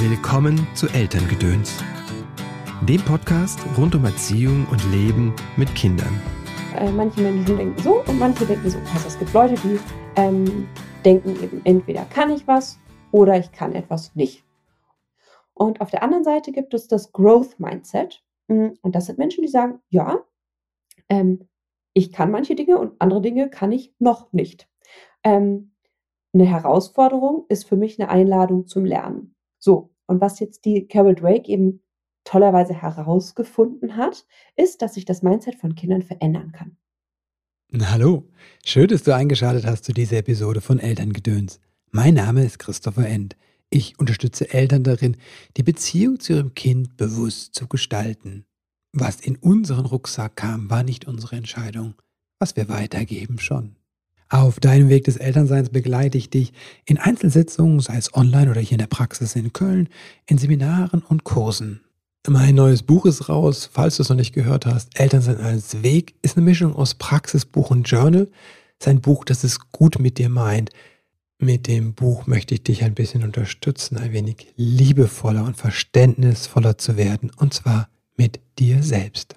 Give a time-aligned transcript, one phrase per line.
[0.00, 1.82] Willkommen zu Elterngedöns,
[2.82, 6.22] dem Podcast rund um Erziehung und Leben mit Kindern.
[6.76, 8.78] Äh, manche Menschen denken so und manche denken so.
[8.78, 9.80] Also es gibt Leute, die
[10.14, 10.68] ähm,
[11.04, 12.78] denken eben, entweder kann ich was
[13.10, 14.44] oder ich kann etwas nicht.
[15.52, 18.22] Und auf der anderen Seite gibt es das Growth Mindset.
[18.46, 20.20] Mm, und das sind Menschen, die sagen, ja,
[21.08, 21.48] ähm,
[21.92, 24.68] ich kann manche Dinge und andere Dinge kann ich noch nicht.
[25.24, 25.72] Ähm,
[26.32, 29.34] eine Herausforderung ist für mich eine Einladung zum Lernen.
[29.58, 31.82] So, und was jetzt die Carol Drake eben
[32.24, 36.76] tollerweise herausgefunden hat, ist, dass sich das Mindset von Kindern verändern kann.
[37.80, 38.24] Hallo,
[38.64, 41.60] schön, dass du eingeschaltet hast zu dieser Episode von Elterngedöns.
[41.90, 43.36] Mein Name ist Christopher End.
[43.70, 45.16] Ich unterstütze Eltern darin,
[45.56, 48.46] die Beziehung zu ihrem Kind bewusst zu gestalten.
[48.92, 51.94] Was in unseren Rucksack kam, war nicht unsere Entscheidung.
[52.38, 53.76] Was wir weitergeben schon.
[54.30, 56.52] Auf deinem Weg des Elternseins begleite ich dich
[56.84, 59.88] in Einzelsitzungen, sei es online oder hier in der Praxis in Köln,
[60.26, 61.80] in Seminaren und Kursen.
[62.26, 65.00] Mein neues Buch ist raus, falls du es noch nicht gehört hast.
[65.00, 68.28] Elternsein als Weg ist eine Mischung aus Praxisbuch und Journal.
[68.78, 70.70] Es ist ein Buch, das es gut mit dir meint.
[71.38, 76.98] Mit dem Buch möchte ich dich ein bisschen unterstützen, ein wenig liebevoller und verständnisvoller zu
[76.98, 79.36] werden, und zwar mit dir selbst.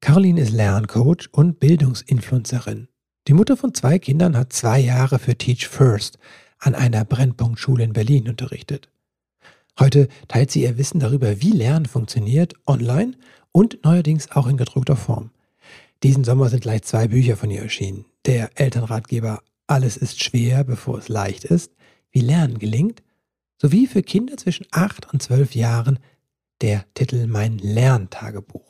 [0.00, 2.88] Caroline ist Lerncoach und Bildungsinfluencerin.
[3.28, 6.18] Die Mutter von zwei Kindern hat zwei Jahre für Teach First
[6.58, 8.90] an einer Brennpunktschule in Berlin unterrichtet.
[9.78, 13.12] Heute teilt sie ihr Wissen darüber, wie Lernen funktioniert, online
[13.52, 15.32] und neuerdings auch in gedruckter Form.
[16.02, 18.06] Diesen Sommer sind gleich zwei Bücher von ihr erschienen.
[18.24, 21.72] Der Elternratgeber Alles ist schwer, bevor es leicht ist,
[22.10, 23.02] wie Lernen gelingt,
[23.58, 25.98] sowie für Kinder zwischen 8 und 12 Jahren
[26.62, 28.69] der Titel Mein Lerntagebuch.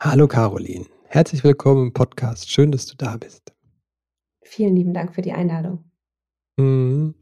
[0.00, 2.50] Hallo Caroline, herzlich willkommen im Podcast.
[2.50, 3.52] Schön, dass du da bist.
[4.42, 5.84] Vielen lieben Dank für die Einladung.
[6.56, 7.14] Mhm.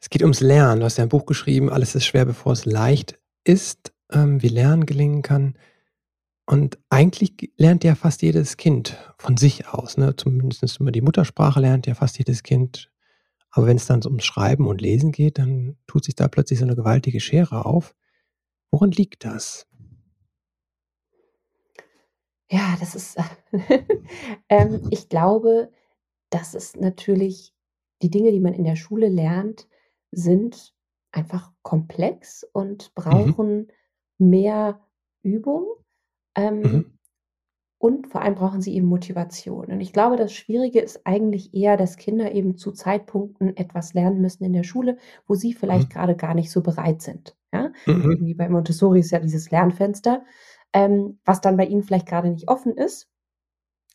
[0.00, 0.80] Es geht ums Lernen.
[0.80, 4.48] Du hast ja ein Buch geschrieben, alles ist schwer, bevor es leicht ist, ähm, wie
[4.48, 5.58] Lernen gelingen kann.
[6.46, 9.96] Und eigentlich lernt ja fast jedes Kind von sich aus.
[9.96, 10.14] Ne?
[10.16, 12.90] Zumindest immer die Muttersprache lernt ja fast jedes Kind
[13.56, 16.66] aber wenn es dann ums Schreiben und Lesen geht, dann tut sich da plötzlich so
[16.66, 17.94] eine gewaltige Schere auf.
[18.70, 19.66] Woran liegt das?
[22.50, 23.16] Ja, das ist,
[24.48, 25.70] ähm, ich glaube,
[26.30, 27.54] dass es natürlich
[28.02, 29.68] die Dinge, die man in der Schule lernt,
[30.12, 30.74] sind
[31.12, 32.94] einfach komplex und Mhm.
[32.94, 33.72] brauchen
[34.18, 34.80] mehr
[35.22, 35.66] Übung.
[36.36, 36.98] Ähm, Mhm.
[37.78, 39.66] Und vor allem brauchen sie eben Motivation.
[39.66, 44.20] Und ich glaube, das Schwierige ist eigentlich eher, dass Kinder eben zu Zeitpunkten etwas lernen
[44.22, 44.96] müssen in der Schule,
[45.26, 45.92] wo sie vielleicht Mhm.
[45.92, 47.36] gerade gar nicht so bereit sind.
[47.52, 47.72] Ja?
[47.86, 48.18] Mhm.
[48.18, 50.24] Irgendwie bei Montessori ist ja dieses Lernfenster,
[50.76, 53.08] ähm, was dann bei ihnen vielleicht gerade nicht offen ist.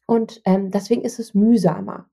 [0.08, 2.10] Und ähm, deswegen ist es mühsamer.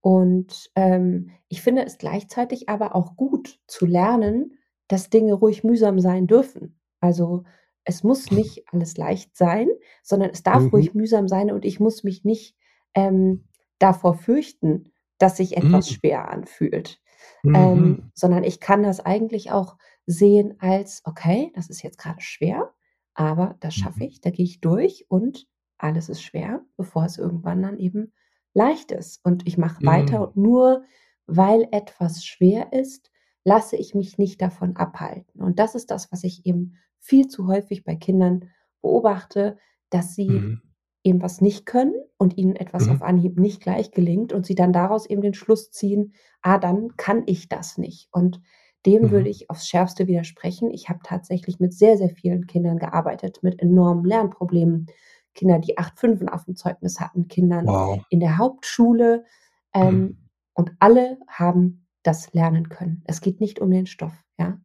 [0.00, 5.98] Und ähm, ich finde es gleichzeitig aber auch gut zu lernen, dass Dinge ruhig mühsam
[5.98, 6.78] sein dürfen.
[7.00, 7.42] Also
[7.84, 9.68] es muss nicht alles leicht sein,
[10.04, 10.68] sondern es darf mhm.
[10.68, 12.56] ruhig mühsam sein und ich muss mich nicht
[12.94, 13.48] ähm,
[13.80, 15.94] davor fürchten, dass sich etwas mhm.
[15.94, 17.00] schwer anfühlt.
[17.44, 17.56] Ähm, mhm.
[17.56, 22.72] Ähm, sondern ich kann das eigentlich auch sehen als, okay, das ist jetzt gerade schwer,
[23.14, 24.08] aber das schaffe mhm.
[24.08, 25.46] ich, da gehe ich durch und
[25.78, 28.12] alles ist schwer, bevor es irgendwann dann eben
[28.54, 29.24] leicht ist.
[29.24, 30.24] Und ich mache weiter mhm.
[30.24, 30.84] und nur
[31.26, 33.10] weil etwas schwer ist,
[33.44, 35.40] lasse ich mich nicht davon abhalten.
[35.40, 38.50] Und das ist das, was ich eben viel zu häufig bei Kindern
[38.80, 39.58] beobachte,
[39.90, 40.62] dass sie mhm.
[41.02, 42.92] eben was nicht können und ihnen etwas mhm.
[42.92, 46.96] auf Anhieb nicht gleich gelingt und sie dann daraus eben den Schluss ziehen, ah, dann
[46.96, 48.08] kann ich das nicht.
[48.12, 48.40] Und
[48.86, 49.10] dem mhm.
[49.10, 50.70] würde ich aufs Schärfste widersprechen.
[50.70, 54.86] Ich habe tatsächlich mit sehr, sehr vielen Kindern gearbeitet, mit enormen Lernproblemen.
[55.34, 58.04] Kinder, die acht Fünfen auf dem Zeugnis hatten, Kindern wow.
[58.10, 59.24] in der Hauptschule.
[59.72, 60.18] Ähm, mhm.
[60.54, 63.02] Und alle haben das lernen können.
[63.06, 64.12] Es geht nicht um den Stoff.
[64.38, 64.60] Ja?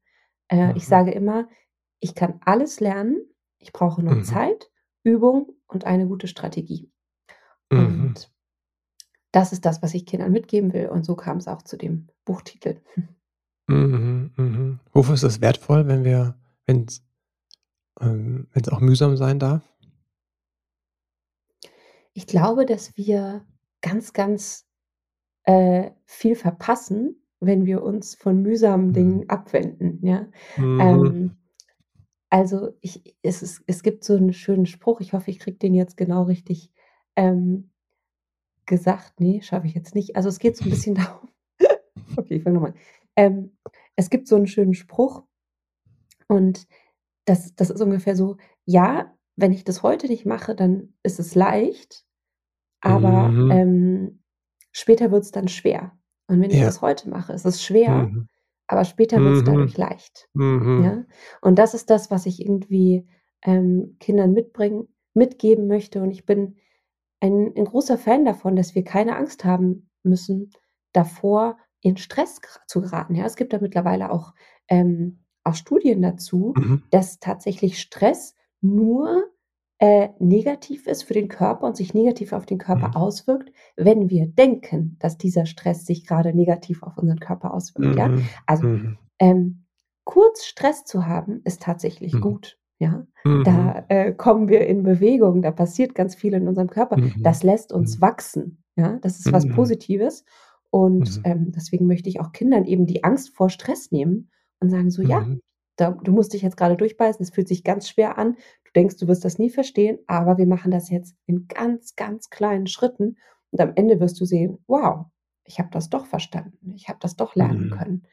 [0.50, 0.90] Äh, ich mhm.
[0.90, 1.48] sage immer,
[2.00, 3.18] ich kann alles lernen.
[3.60, 4.24] Ich brauche nur Mhm.
[4.24, 4.70] Zeit,
[5.04, 6.92] Übung und eine gute Strategie.
[7.72, 8.08] Mhm.
[8.08, 8.32] Und
[9.32, 10.90] das ist das, was ich Kindern mitgeben will.
[10.90, 12.82] Und so kam es auch zu dem Buchtitel.
[13.68, 14.80] Mhm, mhm.
[14.94, 16.36] Wofür ist es wertvoll, wenn wir,
[16.66, 17.02] wenn es
[18.02, 19.64] ähm, wenn's auch mühsam sein darf?
[22.14, 23.46] Ich glaube, dass wir
[23.82, 24.66] ganz, ganz
[25.46, 28.94] äh, viel verpassen, wenn wir uns von mühsamen Mhm.
[28.94, 30.28] Dingen abwenden, ja?
[30.58, 30.80] Mhm.
[30.82, 31.38] Ähm,
[32.30, 35.74] also, ich es ist es gibt so 'n schönen Spruch, ich hoffe, ich kriege den
[35.76, 36.72] jetzt genau richtig,
[37.16, 37.72] ähm,
[38.68, 39.20] gesagt.
[39.22, 40.16] Ne, schaffe ich jetzt nicht.
[40.18, 41.30] Also, es geht so 'n bisschen darum
[42.18, 42.76] okay, ich fange noch mal an.
[43.18, 43.58] Ähm,
[43.98, 45.24] es gibt so 'n schönen Spruch
[46.30, 46.68] und
[47.26, 51.36] das das ist ungefähr so: „Ja, wenn ich das heute nicht mache, dann ist es
[51.36, 52.06] leicht,
[52.82, 53.50] aber, Mhm.
[53.50, 54.24] ähm,
[54.74, 55.98] später wird's dann schwer.
[56.28, 56.64] Und wenn ich Ja.
[56.64, 58.28] das heute mache, ist es schwer, Mhm.
[58.68, 59.78] aber später wird's dadurch Mhm.
[59.78, 61.02] leicht.“ Mhm.
[61.02, 61.06] Ja?
[61.42, 63.08] Und das ist das, was ich irgendwie,
[63.44, 66.58] ähm, Kindern mitbringen mitgeben möchte und ich bin
[67.22, 70.52] ein ein großer Fan davon, dass wir keine Angst haben müssen
[70.94, 73.26] davor, in Stress zu geraten, ja?
[73.26, 74.34] Es gibt da mittlerweile auch,
[74.68, 76.84] ähm, auch Studien dazu, Mhm.
[76.92, 79.24] dass tatsächlich Stress nur,
[79.80, 82.96] äh, negativ ist für den Körper und sich negativ auf den Körper Mhm.
[82.96, 88.08] auswirkt, wenn wir denken, dass dieser Stress sich grade negativ auf unseren Körper auswirkt, ja?
[88.10, 88.24] Mhm.
[88.48, 88.98] Also, Mhm.
[89.20, 89.66] ähm,
[90.04, 92.22] kurz Stress zu haben, ist tatsächlich Mhm.
[92.22, 93.06] gut, ja?
[93.24, 93.44] Mhm.
[93.44, 96.98] Da, äh, kommen wir in Bewegung, da passiert ganz viel in unserem Körper.
[96.98, 97.22] Mhm.
[97.24, 98.02] Das lässt uns Mhm.
[98.02, 98.98] wachsen, ja?
[99.02, 99.50] Das ist was Mhm.
[99.50, 100.26] Positives
[100.72, 101.26] und, Mhm.
[101.26, 104.30] ähm, deswegen möchte ich auch Kindern eben die Angst vor Stress nehmen
[104.60, 105.40] und sagen so: „Ja, Mhm.
[105.78, 107.24] da du musst dich jetzt grade durchbeißen.
[107.24, 108.36] Es fühlt sich ganz schwer an.
[108.66, 112.30] Du denkst, du wirst das nie verstehen, aber wir machen das jetzt in ganz, ganz
[112.30, 113.18] kleinen Schritten
[113.52, 115.06] und am Ende wirst du sehen: ‚Wow,
[115.46, 116.74] ich habe das doch verstanden.
[116.76, 117.72] Ich habe das doch lernen Mhm.
[117.72, 118.04] können.‘“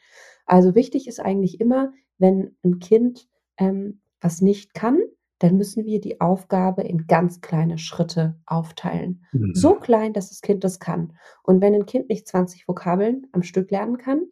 [0.47, 3.29] Also, wichtig ist eigentlich immer, wenn 'n Kind,
[3.59, 5.01] ähm, was nicht kann,
[5.41, 9.25] dann müssen wir die Aufgabe in ganz kleine Schritte aufteilen.
[9.53, 9.81] So Mhm.
[9.81, 11.17] klein, dass das Kind das kann.
[11.43, 14.27] Und wenn 'n Kind nicht 20 Vokabeln am Stück lernen kann,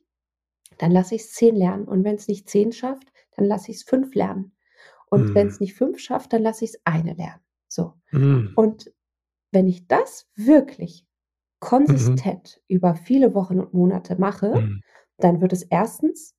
[0.78, 4.54] dann lasse ich's 10 lernen und wenn's nicht 10 schafft, dann lasse ich's 5 lernen.
[5.10, 5.56] Und Mhm.
[5.60, 7.42] nicht 5 schafft, dann lasse ich's eine lernen.
[7.68, 7.94] So.
[8.12, 8.56] Mhm.
[8.56, 8.92] Und
[9.52, 11.06] wenn ich das wirklich
[11.88, 12.22] Mhm.
[12.22, 14.82] konsistent über viele Wochen und Monate mache, Mhm.
[15.20, 16.36] dann wird es 1.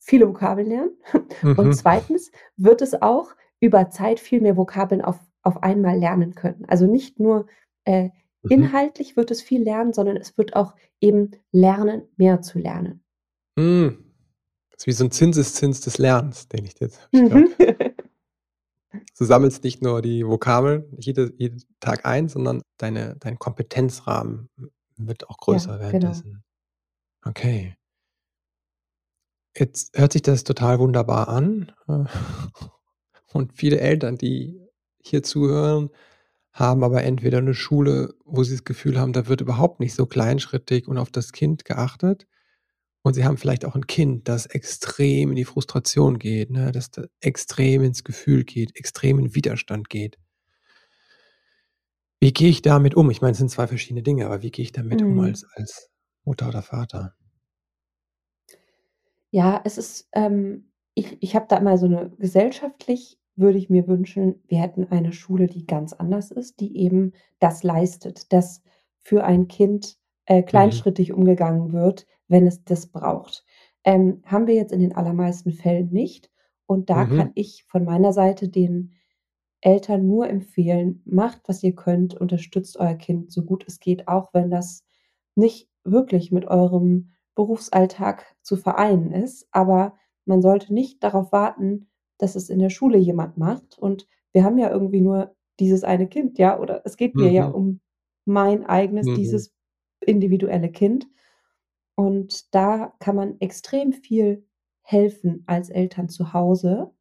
[0.00, 0.98] viele Vokabeln lernen
[1.56, 1.76] und Mhm.
[1.76, 2.32] 2.
[2.58, 6.66] wird es auch über Zeit viel mehr Vokabeln auf auf einmal lernen können.
[6.68, 7.46] Also, nicht nur,
[7.86, 8.10] äh,
[8.44, 8.52] Mhm.
[8.52, 13.02] inhaltlich wird es viel lernen, sondern es wird auch eben lernen, mehr zu lernen.
[13.58, 14.04] Hm.
[14.76, 17.00] Ist wie so 'n Zinseszins des Lernens, den ich jetzt
[17.30, 17.44] habe.
[17.52, 17.54] Mhm.
[19.18, 24.48] Du sammelst nicht nur die Vokabeln jede jeden Tag ein, sondern deine dein Kompetenzrahmen
[24.96, 25.80] wird auch Ja, größer genau.
[25.82, 26.42] währenddessen.
[27.24, 27.76] Okay.
[29.56, 31.72] Jetzt hört sich das total wunderbar an,
[33.34, 34.60] und viele Eltern, die
[35.02, 35.90] hier zuhören,
[36.52, 40.06] haben aber entweder 'ne Schule, wo sie das Gefühl haben, da wird überhaupt nicht so
[40.06, 42.26] kleinschrittig und auf das Kind geachtet.
[43.02, 46.90] Und sie haben vielleicht auch 'n Kind, das extrem in die Frustration geht, ne, das
[46.92, 50.18] da extrem ins Gefühl geht, extrem in Widerstand geht.
[52.22, 53.10] Wie gehe ich damit um?
[53.10, 55.18] Ich meine, es sind 2 verschiedene Dinge, aber wie gehe ich damit um Mhm.
[55.18, 55.90] als als
[56.24, 57.14] Mutter oder Vater?
[59.34, 63.88] Ja, es ist, ähm ich ich habe da immer so 'ne gesellschaftlich würde ich mir
[63.88, 68.62] wünschen, wir hätten eine Schule, die ganz anders ist, die eben das leistet, dass
[69.00, 70.82] für ein Kind, äh, Mhm.
[70.82, 73.44] kleinschrittig umgegangen wird, wenn es das braucht.
[73.84, 76.30] Ähm, haben wir jetzt in den allermeisten Fällen nicht
[76.66, 77.32] und da kann Mhm.
[77.34, 78.92] ich von meiner Seite den
[79.60, 84.32] Eltern nur empfehlen: „Macht, was ihr könnt, unterstützt euer Kind so gut es geht, auch
[84.34, 84.84] wenn das
[85.34, 89.94] nicht wirklich mit eurem Berufsalltag zu vereinen ist.“ Aber
[90.26, 91.88] man sollte nicht darauf warten,
[92.22, 96.08] dass es in der Schule jemand macht und wir haben ja irgendwie nur dieses eine
[96.08, 96.60] Kind, ja?
[96.60, 97.54] Oder es geht mir ja Mhm.
[97.54, 97.80] um
[98.26, 99.14] mein eigenes, Mhm.
[99.14, 99.54] dieses
[100.06, 101.08] individuelle Kind.
[101.96, 104.46] Und da kann man extrem viel
[104.82, 106.92] helfen als Eltern zu Hause.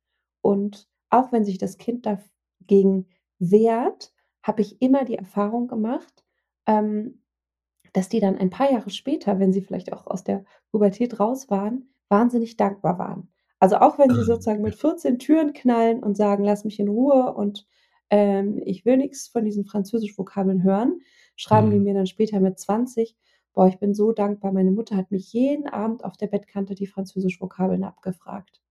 [0.41, 3.07] Und auch wenn sich das Kind dagegen
[3.39, 4.13] wehrt,
[4.43, 6.23] habe ich immer die Erfahrung gemacht,
[6.67, 7.23] ähm,
[7.93, 11.49] dass die dann ein paar Jahre später, wenn sie vielleicht auch aus der Pubertät raus
[11.49, 13.31] waren, wahnsinnig dankbar waren.
[13.61, 14.63] Also, auch wenn sie sozusagen okay.
[14.63, 17.67] mit 14 Türen knallen und sagen: „Lass mich in Ruhe und,
[18.09, 20.99] ähm, ich will nix von diesen Französisch-Vokabeln hören“,
[21.35, 21.81] schreiben die Mhm.
[21.81, 23.15] mir dann später mit 20:
[23.53, 24.51] „Boah, ich bin so dankbar.
[24.51, 28.61] Meine Mutter hat mich jeden Abend auf der Bettkante die Französisch-Vokabeln abgefragt.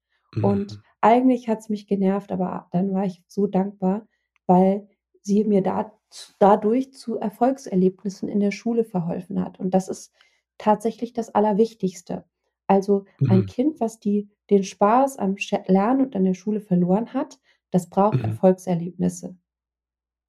[0.41, 0.83] Und Mhm.
[1.01, 4.09] eigentlich hat's mich genervt, aber dann war ich so dankbar,
[4.47, 4.89] weil
[5.23, 5.93] sie mir daz
[6.41, 10.13] dadurch zu Erfolgserlebnissen in der Schule verholfen hat.“ Und das ist
[10.59, 12.25] tatsächlich das Allerwichtigste.
[12.67, 13.47] Also, ein Mhm.
[13.47, 17.39] Kind, was die den Spaß am Lernen und an der Schule verloren hat,
[17.71, 18.23] das braucht Mhm.
[18.23, 19.37] Erfolgserlebnisse.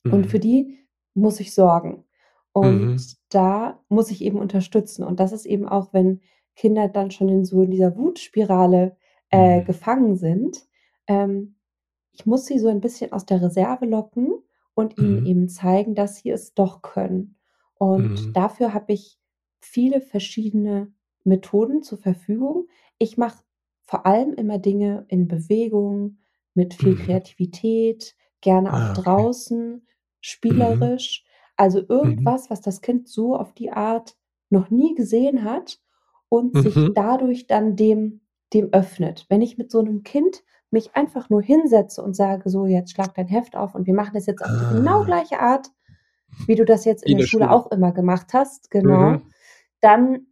[0.09, 0.39] Und für Mhm.
[0.39, 0.79] die
[1.13, 2.05] muss ich sorgen.
[2.61, 3.11] Mhm.
[3.13, 5.03] Und da muss ich eben unterstützen.
[5.03, 6.21] Und das ist eben auch, wenn
[6.55, 8.97] Kinder dann schon in so in dieser Wutspirale,
[9.29, 9.63] äh, Mhm.
[9.63, 10.67] gefangen sind.
[11.07, 11.55] Ähm,
[12.11, 14.33] ich muss sie so ein bisschen aus der Reserve locken
[14.73, 15.25] und ihnen Mhm.
[15.25, 17.37] eben zeigen, dass sie es doch können.
[17.75, 18.35] Und Mhm.
[18.35, 19.17] dafür habe ich
[19.61, 22.67] viele verschiedene Methoden zur Verfügung.
[22.97, 23.43] Ich mache
[23.91, 26.19] vor allem immer Dinge in Bewegung,
[26.55, 26.97] mit viel Mhm.
[26.97, 29.27] Kreativität, gerne auch Ah, okay.
[29.27, 29.85] draußen,
[30.49, 30.91] Mhm.
[30.91, 31.25] spielerisch.
[31.57, 32.31] Also Mhm.
[32.31, 34.17] irgendwas, was das Kind so auf die Art
[34.51, 35.79] noch nie gesehen hat
[36.29, 36.95] und sich Mhm.
[36.95, 38.21] dadurch dann dem
[38.53, 39.27] dem öffnet.
[39.29, 43.15] Wenn ich mit so 'nem Kind mich einfach nur hinsetze und sage: „So, jetzt schlag
[43.15, 45.05] dein Heft auf und wir machen das jetzt auf die genau Ah.
[45.05, 45.69] gleiche Art,
[46.47, 47.51] wie du das jetzt in in der der Schule Schule.
[47.51, 49.31] auch immer gemacht hast“, genau, Mhm.
[49.81, 50.27] dann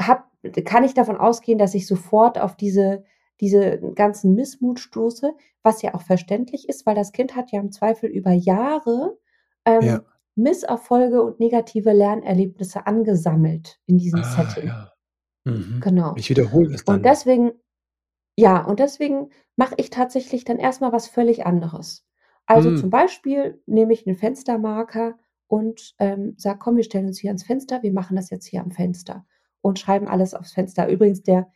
[0.00, 0.24] habe
[0.64, 3.04] kann ich davon ausgehen, dass ich sofort auf diese
[3.40, 7.70] diese ganzen Missmut stoße, was ja auch verständlich ist, weil das Kind hat ja im
[7.70, 9.16] Zweifel über Jahre,
[9.64, 10.02] ähm, Ja.
[10.34, 14.64] Misserfolge und negative Lernerlebnisse angesammelt in diesem Ah, Setting.
[14.64, 14.92] ja.
[15.44, 15.82] Mhm.
[15.82, 16.16] Genau.
[16.16, 17.06] Ich wiederhole es Und dann.
[17.06, 17.52] deswegen
[18.36, 22.06] ja, und deswegen mache ich tatsächlich dann erst mal was völlig anderes.
[22.46, 22.90] Also, zum Mhm.
[22.90, 25.18] Beispiel nehme ich 'nen Fenstermarker
[25.48, 28.62] und, ähm, sage: „Komm, wir stellen uns hier ans Fenster, wir machen das jetzt hier
[28.62, 29.26] am Fenster
[29.62, 31.50] und schreiben alles aufs Fenster.“ Übrigens, der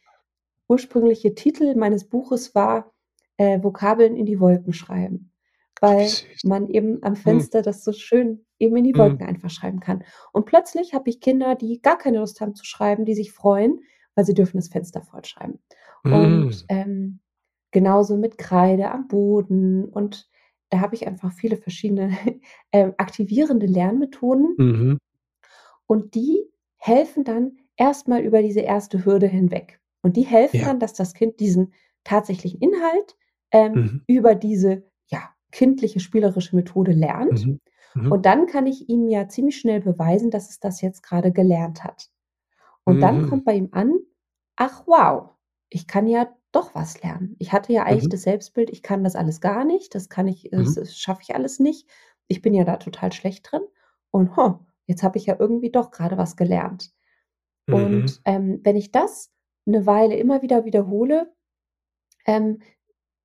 [0.69, 2.93] ursprüngliche Titel meines Buches war,
[3.37, 5.33] äh, „Vokabeln in die Wolken schreiben“,
[5.81, 7.17] weil man eben am Mhm.
[7.17, 8.99] Fenster das so schön eben in die Mhm.
[8.99, 10.05] Wolken einfach schreiben kann.
[10.33, 13.81] Und plötzlich habe ich Kinder, die gar keine Lust haben zu schreiben, die sich freuen,
[14.15, 15.61] weil sie dürfen das Fenster vollschreiben.
[16.09, 16.65] Und, Mhm.
[16.69, 17.21] ähm,
[17.71, 20.29] genauso mit Kreide am Boden und
[20.71, 22.11] da habe ich einfach viele verschiedene,
[22.73, 24.97] ähm, aktivierende Lernmethoden Mhm.
[25.87, 26.45] und die
[26.77, 29.81] helfen dann erst mal über diese erste Hürde hinweg.
[30.03, 30.67] Und die helfen Ja.
[30.67, 31.73] dann, dass das Kind diesen
[32.05, 33.17] tatsächlichen Inhalt,
[33.53, 34.03] ähm, Mhm.
[34.07, 37.47] über diese, ja, kindliche spielerische Methode lernt.
[37.47, 37.59] Mhm.
[37.95, 38.11] Mhm.
[38.11, 41.85] Und dann kann ich ihm ja ziemlich schnell beweisen, dass es das jetzt grade gelernt
[41.85, 42.11] hat.
[42.85, 43.23] Und dann Mhm.
[43.23, 43.93] kommt bei ihm an:
[44.57, 45.31] „Ach wow,
[45.71, 47.37] ich kann ja doch was lernen.
[47.39, 48.11] Ich hatte ja eigentlich Mhm.
[48.11, 50.83] das Selbstbild, ich kann das alles gar nicht, das kann ich das Mhm.
[50.97, 51.89] schaffe ich alles nicht.
[52.29, 53.63] Ich bin ja da total schlecht drin
[54.11, 56.93] und, ha, jetzt habe ich ja irgendwie doch grade was gelernt.“
[57.69, 57.75] Mhm.
[57.77, 59.31] Und, ähm, wenn ich das
[59.67, 61.33] 'ne Weile immer wieder wiederhole,
[62.27, 62.61] ähm,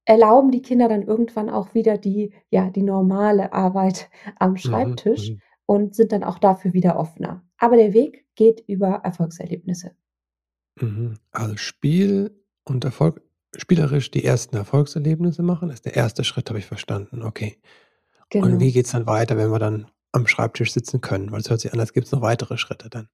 [0.06, 4.58] erlauben die Kinder dann irgendwann auch wieder die ja, die normale Arbeit am.
[4.58, 5.42] Schreibtisch Mhm.
[5.68, 7.44] und sind dann auch dafür wieder offener.
[7.60, 9.92] Aber der Weg geht über Erfolgserlebnisse.
[10.82, 11.16] Mhm.
[11.32, 13.22] Also, Spiel und Erfolg
[13.56, 17.58] spielerisch die ersten Erfolgserlebnisse machen, ist der erste Schritt, habe ich verstanden, okay.
[18.40, 18.74] Und wie Genau.
[18.74, 21.32] geht's dann weiter, wenn wir dann am Schreibtisch sitzen können?
[21.32, 23.10] Weil es hört sich an, als gibt's noch weitere Schritte dann.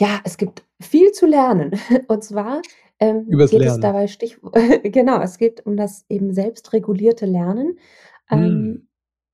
[0.00, 1.72] Ja, es gibt viel zu lernen.
[2.08, 2.62] Und zwar,
[2.98, 3.80] ähm, Übers geht es Lernen.
[3.80, 4.50] dabei Stichw
[4.90, 7.78] genau, es geht um das eben selbstregulierte Lernen.
[8.30, 8.88] Ähm,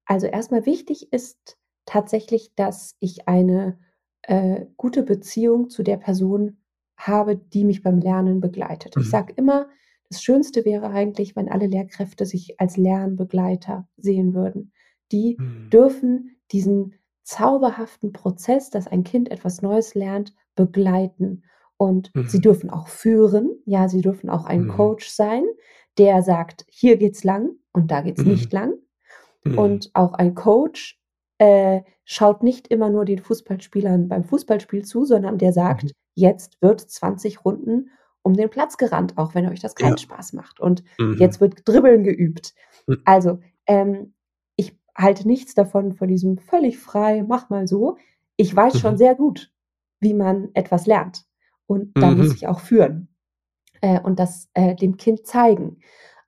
[0.06, 3.78] also, erst mal wichtig ist tatsächlich, dass ich eine,
[4.22, 6.58] äh, gute Beziehung zu der Person
[6.96, 8.96] habe, die mich beim Lernen begleitet.
[8.98, 9.10] Ich Mhm.
[9.10, 9.68] sage immer,
[10.08, 14.72] das Schönste wäre eigentlich, wenn alle Lehrkräfte sich als Lernbegleiter sehen würden.
[15.12, 15.70] Die Mhm.
[15.72, 16.94] dürfen diesen
[17.26, 21.44] zauberhaften Prozess, dass ein Kind etwas Neues lernt, begleiten.
[21.78, 22.42] Und sie Mhm.
[22.42, 23.50] dürfen auch führen.
[23.66, 24.68] Ja, sie dürfen auch ein Mhm.
[24.68, 25.44] Coach sein,
[25.98, 28.30] der sagt: „Hier geht's lang und da geht's Mhm.
[28.32, 28.74] nicht lang.“
[29.44, 29.54] Mhm.
[29.56, 31.00] Und auch ein Coach,
[31.38, 35.54] äh, schaut nicht immer nur den Fußballspielern beim Fußballspiel zu, sondern der Mhm.
[35.54, 37.90] sagt: „Jetzt wird 20 Runden
[38.22, 39.86] um den Platz gerannt, auch wenn euch das Ja.
[39.86, 40.60] keinen Spaß macht.
[40.60, 41.16] Und Mhm.
[41.20, 42.54] jetzt wird Dribbeln geübt.“
[42.88, 43.06] Hm.
[43.06, 44.14] Also, ähm,
[44.96, 47.98] halte nichts davon von diesem völlig frei: „Mach mal so.“
[48.36, 48.98] Ich weiß schon Mhm.
[48.98, 49.52] sehr gut,
[50.00, 51.24] wie man etwas lernt.
[51.68, 52.36] Und da muss Mhm.
[52.36, 53.08] ich auch führen,
[53.82, 55.78] äh, und das, äh, dem Kind zeigen.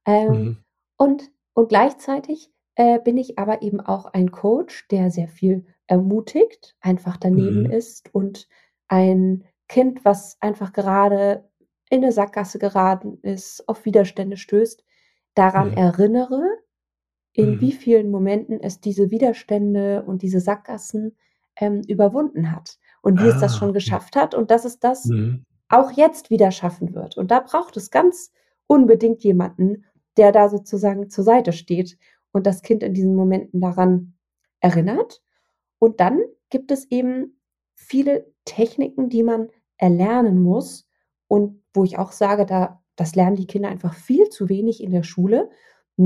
[0.07, 0.59] Ähm, Mhm.
[0.99, 6.77] und und gleichzeitig, äh, bin ich aber eben auch ein Coach, der sehr viel ermutigt,
[6.83, 7.67] einfach daneben Mhm.
[7.67, 8.49] ist und
[8.89, 11.51] ein Kind, was einfach gerade
[11.91, 14.85] in 'ne Sackgasse geraten ist, auf Widerstände stößt,
[15.37, 16.43] daran erinnere,
[17.38, 17.61] in Mhm.
[17.61, 21.16] wie vielen Momenten es diese Widerstände und diese Sackgassen,
[21.57, 25.14] ähm, überwunden hat und wie es das Ah, schon geschafft hat und dass es das
[25.14, 25.45] Mhm.
[25.71, 27.16] auch jetzt wieder schaffen wird.
[27.18, 28.33] Und da braucht es ganz
[28.68, 29.85] unbedingt jemanden,
[30.16, 31.99] der da sozusagen zur Seite steht
[32.33, 34.14] und das Kind in diesen Momenten daran
[34.61, 35.23] erinnert.
[35.78, 37.40] Und dann gibt es eben
[37.75, 40.88] viele Techniken, die man erlernen muss
[41.28, 44.90] und wo ich auch sage, da das lernen die Kinder einfach viel zu wenig in
[44.90, 45.50] der Schule,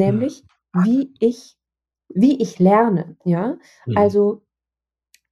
[0.04, 0.32] Mhm.
[0.74, 1.56] Wie ich
[2.14, 3.58] wie ich lerne, ja?
[3.86, 3.94] Mhm.
[3.96, 4.42] Also,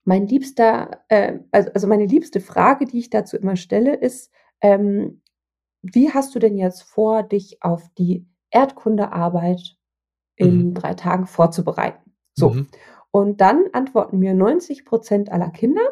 [0.04, 4.32] mein liebster äh, also also, meine liebste Frage, die ich dazu immer stelle, ist,
[4.62, 5.22] ähm:
[5.82, 9.76] „Wie hast du denn jetzt vor, dich auf die Erdkundearbeit
[10.40, 10.70] Mhm.
[10.70, 12.50] in 3 Tagen vorzubereiten?“ So.
[12.50, 12.68] Mhm.
[13.12, 15.82] Und dann antworten mir 90 % aller Kinder: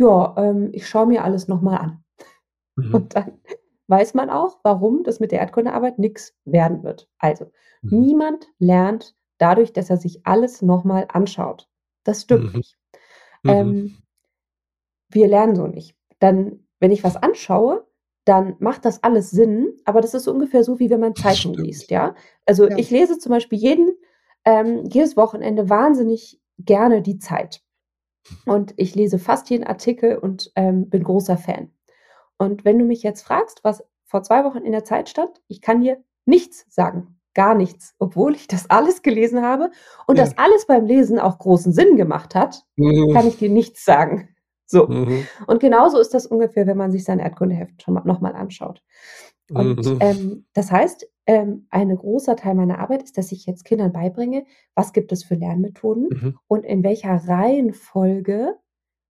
[0.00, 2.04] „Ja, ähm, ich schaue mir alles noch mal an.“
[2.76, 2.94] Mhm.
[2.94, 3.40] Und dann
[3.88, 7.08] weiß man auch, warum das mit der Erdkundearbeit nix werden wird.
[7.18, 7.46] Also,
[7.82, 8.00] Mhm.
[8.00, 11.68] niemand lernt dadurch, dass er sich alles noch mal anschaut.
[12.04, 12.58] Das stimmt Mhm.
[12.58, 12.78] nicht.
[13.44, 13.50] Mhm.
[13.50, 13.98] Ähm
[15.10, 15.94] wir lernen so nicht.
[16.20, 17.86] dann, wenn ich was anschaue,
[18.24, 21.90] dann macht das alles Sinn, aber das ist ungefähr so, wie wenn man Zeitung liest,
[21.92, 22.14] ja?
[22.44, 22.76] Also, Ja.
[22.76, 23.90] ich lese zum Beispiel jeden
[24.44, 27.62] ähm, jedes Wochenende wahnsinnig gerne die Zeit.
[28.46, 31.70] Und ich lese fast jeden Artikel und, ähm, bin großer Fan.
[32.38, 35.60] Und wenn du mich jetzt fragst, was vor 2 Wochen in der Zeit stand, ich
[35.60, 39.70] kann dir nichts sagen, gar nichts, obwohl ich das alles gelesen habe
[40.06, 40.24] und Ja.
[40.24, 43.12] das alles beim Lesen auch großen Sinn gemacht hat, Mhm.
[43.14, 44.28] kann ich dir nichts sagen.
[44.66, 44.86] So.
[44.88, 45.26] Mhm.
[45.46, 48.82] Und genauso ist das ungefähr, wenn man sich sein Erdkundeheft schon mal noch mal anschaut.
[49.52, 49.98] Und, Mhm.
[50.00, 54.44] ähm, das heißt, ähm, ein großer Teil meiner Arbeit ist, dass ich jetzt Kindern beibringe,
[54.74, 56.38] was gibt es für Lernmethoden Mhm.
[56.48, 58.56] und in welcher Reihenfolge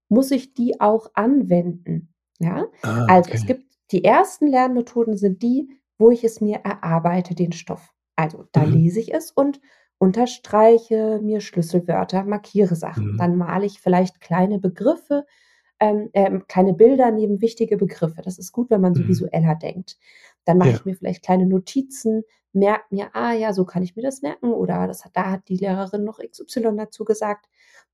[0.08, 2.66] muss ich die auch anwenden, ja?
[2.82, 3.46] Ah, Also, es okay.
[3.46, 5.68] gibt die ersten Lernmethoden sind die,
[5.98, 7.92] wo ich es mir erarbeite, den Stoff.
[8.16, 8.64] Also, da Mhm.
[8.64, 9.60] lese ich es und
[9.98, 13.12] unterstreiche mir Schlüsselwörter, markiere Sachen.
[13.12, 13.16] Mhm.
[13.16, 15.24] Dann male ich vielleicht kleine Begriffe,
[15.80, 18.22] ähm, ähm, kleine Bilder neben wichtige Begriffe.
[18.22, 19.08] Das ist gut, wenn man so Mhm.
[19.08, 19.98] visueller denkt.
[20.48, 20.74] Dann mache Ja.
[20.76, 22.22] ich mir vielleicht kleine Notizen,
[22.54, 25.48] merke mir, ah ja, so kann ich mir das merken oder das hat, da hat
[25.48, 27.46] die Lehrerin noch XY dazu gesagt.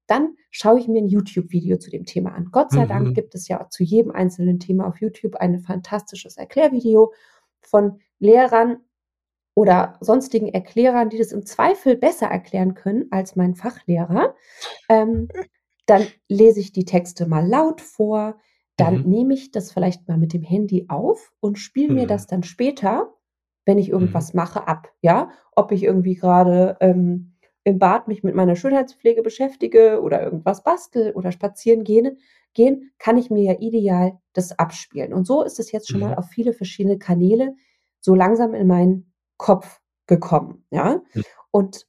[0.06, 2.50] Dann schaue ich mir ein YouTube-Video zu dem Thema an.
[2.52, 3.14] Gott sei Dank Mhm.
[3.14, 7.12] gibt es ja zu jedem einzelnen Thema auf YouTube ein fantastisches Erklärvideo
[7.60, 8.76] von Lehrern
[9.54, 14.34] oder sonstigen Erklärern, die das im Zweifel besser erklären können als mein Fachlehrer.
[14.88, 15.28] Ähm,
[15.86, 18.38] dann lese ich die Texte mal laut vor,
[18.76, 19.10] dann Mhm.
[19.10, 22.08] nehme ich das vielleicht mal mit dem Handy auf und spiele mir Mhm.
[22.08, 23.14] das dann später,
[23.66, 23.94] wenn ich Mhm.
[23.94, 25.30] irgendwas mache, ab, ja?
[25.56, 31.12] Ob ich irgendwie grade, ähm, im Bad mich mit meiner Schönheitspflege beschäftige oder irgendwas bastel
[31.14, 32.16] oder spazieren gehne
[32.52, 35.14] gehen, kann ich mir ja ideal das abspielen.
[35.14, 36.18] Und so ist es jetzt schon mal Mhm.
[36.18, 37.54] auf viele verschiedene Kanäle
[38.00, 41.00] so langsam in meinen Kopf gekommen, ja?
[41.14, 41.24] Mhm.
[41.50, 41.86] Und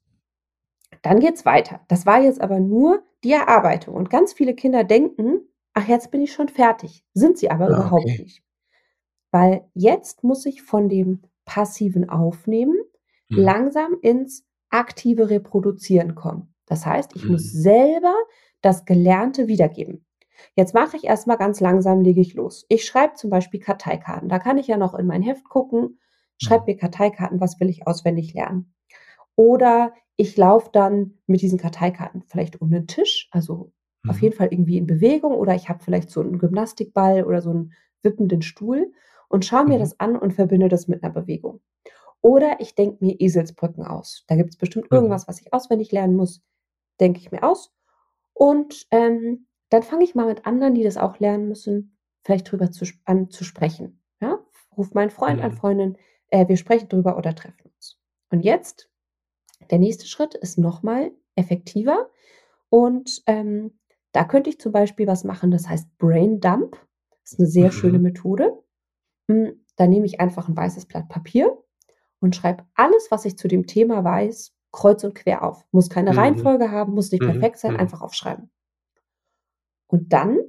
[1.03, 1.79] dann geht's weiter.
[1.87, 5.41] Das war jetzt aber nur die Erarbeitung und ganz viele Kinder denken:
[5.77, 8.17] „Ach, jetzt bin ich schon fertig“, sind sie aber Ah, überhaupt okay.
[8.17, 8.41] nicht.
[9.31, 12.77] Weil jetzt muss ich von dem passiven Aufnehmen
[13.29, 13.55] Mhm.
[13.55, 16.53] langsam ins aktive Reproduzieren kommen.
[16.67, 17.51] Das heißt, ich muss Mhm.
[17.51, 18.13] selber
[18.61, 20.05] das Gelernte wiedergeben.
[20.55, 22.65] Jetzt mache ich erst mal ganz langsam lege ich los.
[22.69, 24.29] Ich schreibe zum Beispiel Karteikarten.
[24.29, 25.99] Da kann ich ja noch in mein Heft gucken,
[26.37, 26.73] schreibe Mhm.
[26.73, 28.73] mir Karteikarten, was will ich auswendig lernen?
[29.35, 33.71] Oder ich laufe dann mit diesen Karteikarten vielleicht um 'nen Tisch, also
[34.07, 34.23] auf Mhm.
[34.23, 37.73] jeden Fall irgendwie in Bewegung oder ich habe vielleicht so 'n Gymnastikball oder so 'n
[38.03, 38.91] wippenden Stuhl
[39.29, 39.79] und schaue mir Mhm.
[39.79, 41.61] das an und verbinde das mit 'ner Bewegung.
[42.21, 44.25] Oder ich denke mir Eselsbrücken aus.
[44.27, 45.15] Da gibt's bestimmt Mhm.
[45.15, 46.43] irgendwas, was ich auswendig lernen muss,
[47.01, 47.73] denke ich mir aus.
[48.33, 52.71] Und, ähm, dann fange ich mal mit anderen, die das auch lernen müssen, vielleicht drüber
[52.71, 54.39] zu an zu sprechen, ja?
[54.77, 55.53] Rufe meinen Freund an, Mhm.
[55.53, 55.97] Freundin,
[56.29, 57.99] äh, wir sprechen drüber oder treffen uns.
[58.31, 58.89] Und jetzt
[59.71, 62.09] der nächste Schritt ist noch mal effektiver
[62.69, 63.79] und, ähm,
[64.15, 66.77] da könnte ich zum Beispiel was machen, das heißt Braindump.
[67.25, 68.03] Ist 'ne sehr schöne Mhm.
[68.03, 68.53] Methode.
[69.29, 71.57] Hm, da nehme ich einfach 'n weißes Blatt Papier
[72.21, 75.65] und schreibe alles, was ich zu dem Thema weiß, kreuz und quer auf.
[75.71, 76.17] Muss keine Mhm.
[76.17, 77.27] Reihenfolge haben, muss nicht Mhm.
[77.27, 77.79] perfekt sein, Mhm.
[77.79, 78.49] einfach aufschreiben.
[79.89, 80.39] Und dann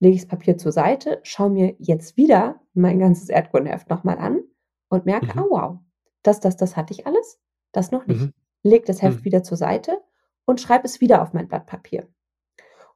[0.00, 4.40] lege ich's Papier zur Seite, schaue mir jetzt wieder mein ganzes Erdkundeheft noch mal an
[4.88, 5.40] und merke: Mhm.
[5.40, 5.78] „Ah, wow,
[6.22, 7.38] das, das, das hatte ich alles,
[7.72, 8.32] das noch nicht.“ Mhm.
[8.62, 9.24] Lege das Heft Mhm.
[9.24, 10.00] wieder zur Seite
[10.46, 12.08] und schreibe es wieder auf mein Blatt Papier.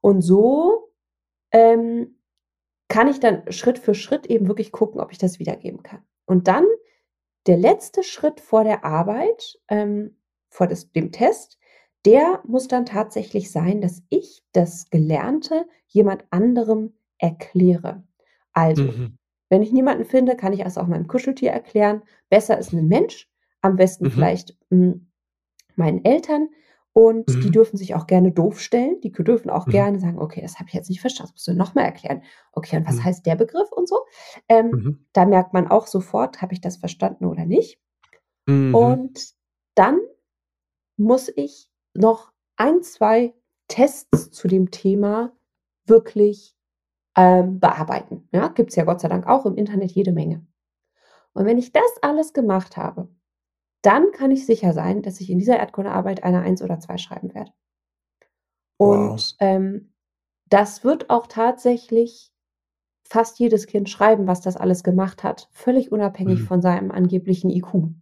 [0.04, 0.90] Und so,
[1.52, 2.16] ähm,
[2.88, 6.02] kann ich dann Schritt für Schritt eben wirklich gucken, ob ich das wiedergeben kann.
[6.26, 6.66] Und dann
[7.46, 10.16] der letzte Schritt vor der Arbeit, ähm,
[10.50, 11.58] vor das dem Test,
[12.06, 18.04] der muss dann tatsächlich sein, dass ich das Gelernte jemand anderem erkläre.
[18.54, 19.18] Also, Mhm.
[19.50, 22.02] wenn ich niemanden finde, kann ich es auch meinem Kuscheltier erklären.
[22.30, 23.28] Besser ist 'nen Mensch,
[23.62, 24.10] am besten Mhm.
[24.10, 25.10] vielleicht, hm,
[25.76, 26.48] meinen Eltern
[26.94, 27.52] und die Mhm.
[27.52, 29.00] dürfen sich auch gerne doof stellen.
[29.02, 29.70] Die dürfen auch Mhm.
[29.70, 32.22] gerne sagen: „Okay, das habe ich jetzt nicht verstanden, das musst du noch mal erklären.
[32.54, 33.04] Okay, und was Mhm.
[33.04, 34.00] heißt der Begriff?“ und so.
[34.50, 35.06] Ähm, Mhm.
[35.14, 37.80] da merkt man auch sofort, habe ich das verstanden oder nicht.
[38.48, 39.04] Mhm.
[39.04, 39.34] Und
[39.76, 40.00] dann
[40.98, 43.34] muss ich noch 1, 2
[43.68, 45.32] Tests zu dem Thema
[45.86, 46.56] wirklich,
[47.16, 48.48] ähm, bearbeiten, ja?
[48.48, 50.46] Gibt's ja Gott sei Dank auch im Internet jede Menge.
[51.34, 53.08] Und wenn ich das alles gemacht habe,
[53.86, 57.34] dann kann ich sicher sein, dass ich in dieser Erdkundearbeit eine 1 oder 2 schreiben
[57.34, 57.52] werde.
[58.80, 59.20] Wow.
[59.20, 59.92] Und, ähm,
[60.50, 62.32] das wird auch tatsächlich
[63.04, 66.46] fast jedes Kind schreiben, was das alles gemacht hat, völlig unabhängig Mhm.
[66.46, 67.94] von seinem angeblichen IQ.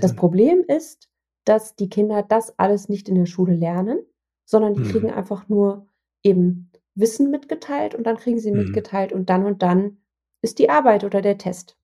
[0.00, 0.16] Das Wahnsinn.
[0.16, 1.10] Problem ist,
[1.44, 4.00] dass die Kinder das alles nicht in der Schule lernen,
[4.44, 5.14] sondern die kriegen Mhm.
[5.14, 5.86] einfach nur
[6.22, 8.58] eben Wissen mitgeteilt und dann kriegen sie Mhm.
[8.58, 9.98] mitgeteilt und dann und dann
[10.42, 11.76] ist die Arbeit oder der Test.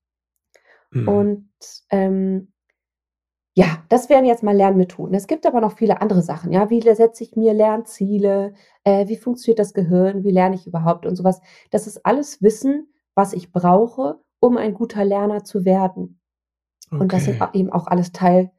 [0.92, 1.08] Mhm.
[1.08, 1.48] Und,
[1.90, 2.52] ähm
[3.60, 5.14] Ja, das wären jetzt mal Lernmethoden.
[5.14, 6.50] Es gibt aber noch viele andere Sachen.
[6.50, 8.54] Ja, wie setze ich mir Lernziele?
[8.84, 10.24] Äh, wie funktioniert das Gehirn?
[10.24, 11.42] Wie lerne ich überhaupt und sowas?
[11.70, 16.22] Das ist alles Wissen, was ich brauche, um ein guter Lerner zu werden.
[16.90, 17.58] Und das sind Okay.
[17.58, 18.50] eben auch alles Teil,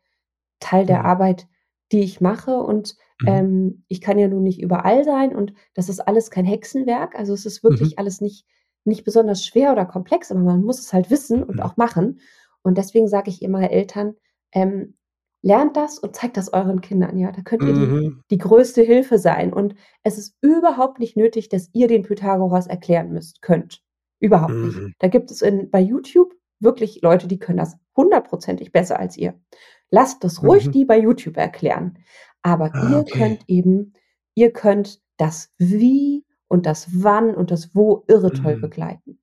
[0.59, 1.05] Teil der Mhm.
[1.07, 1.47] Arbeit,
[1.91, 2.57] die ich mache.
[2.57, 3.27] Und Mhm.
[3.27, 5.35] ähm, ich kann ja nun nicht überall sein.
[5.35, 7.15] Und das ist alles kein Hexenwerk.
[7.17, 7.69] Also es ist Mhm.
[7.69, 8.45] wirklich alles nicht,
[8.85, 11.61] nicht besonders schwer oder komplex, aber man muss es halt wissen und Mhm.
[11.61, 12.19] auch machen.
[12.61, 14.13] Und deswegen sage ich immer Eltern,
[14.53, 14.95] ähm,
[15.43, 17.17] lernt das und zeigt das euren Kindern.
[17.17, 18.23] Ja, da könnt ihr die, Mhm.
[18.29, 19.51] die größte Hilfe sein.
[19.53, 23.81] Und es ist überhaupt nicht nötig, dass ihr den Pythagoras erklären müsst, könnt.
[24.19, 24.77] Überhaupt nicht.
[24.77, 24.93] Mhm.
[24.99, 29.33] Da gibt es in, bei YouTube wirklich Leute, die können das hundertprozentig besser als ihr.
[29.89, 30.71] Lasst das ruhig Mhm.
[30.73, 31.97] die bei YouTube erklären.
[32.43, 33.17] Aber Ah, ihr okay.
[33.17, 33.93] könnt eben,
[34.35, 38.61] ihr könnt das Wie und das Wann und das Wo irre toll Mhm.
[38.61, 39.19] begleiten.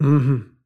[0.00, 0.56] Mhm.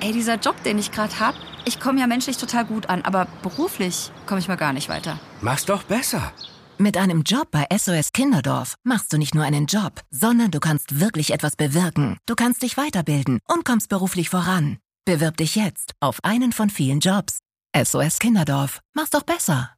[0.00, 3.26] Ey, dieser Job, den ich gerade habe, ich komme ja menschlich total gut an, aber
[3.42, 5.18] beruflich komme ich mal gar nicht weiter.
[5.40, 6.32] Mach's doch besser.
[6.76, 11.00] Mit einem Job bei SOS Kinderdorf machst du nicht nur einen Job, sondern du kannst
[11.00, 12.18] wirklich etwas bewirken.
[12.26, 14.78] Du kannst dich weiterbilden und kommst beruflich voran.
[15.04, 17.40] Bewirb dich jetzt auf einen von vielen Jobs.
[17.76, 19.74] SOS Kinderdorf, mach's doch besser.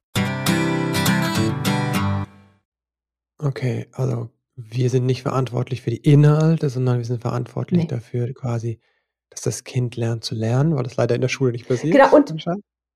[3.38, 7.86] Okay, also wir sind nicht verantwortlich für die Inhalte, sondern wir sind verantwortlich Nee.
[7.86, 8.80] dafür quasi,
[9.30, 11.94] dass das Kind lernt zu lernen, weil das leider in der Schule nicht passiert.
[11.94, 12.34] Genau, und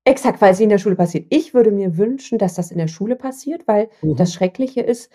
[0.05, 1.27] exakt, weil es in der Schule passiert.
[1.29, 4.15] Ich würde mir wünschen, dass das in der Schule passiert, weil Mhm.
[4.17, 5.11] das Schreckliche ist,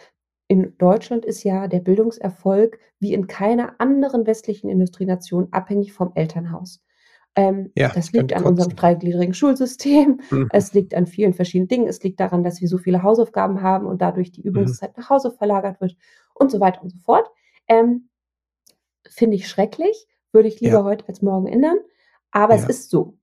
[0.49, 6.83] in Deutschland ist ja der Bildungserfolg wie in keiner anderen westlichen Industrienation abhängig vom Elternhaus.
[7.37, 10.21] Ähm, Ja, das liegt an unserem dreigliedrigen Schulsystem.
[10.33, 10.49] Mhm.
[10.53, 11.87] Es liegt an vielen verschiedenen Dingen.
[11.87, 14.49] Es liegt daran, dass wir so viele Hausaufgaben haben und dadurch die Mhm.
[14.49, 15.97] Übungszeit nach Hause verlagert wird
[16.35, 17.31] und so weiter und so fort.
[17.69, 18.09] Ähm,
[19.09, 20.85] Finde ich schrecklich, würde ich lieber Ja.
[20.85, 21.79] heute als morgen ändern.
[22.31, 22.69] Aber es Ja.
[22.69, 23.17] ist so.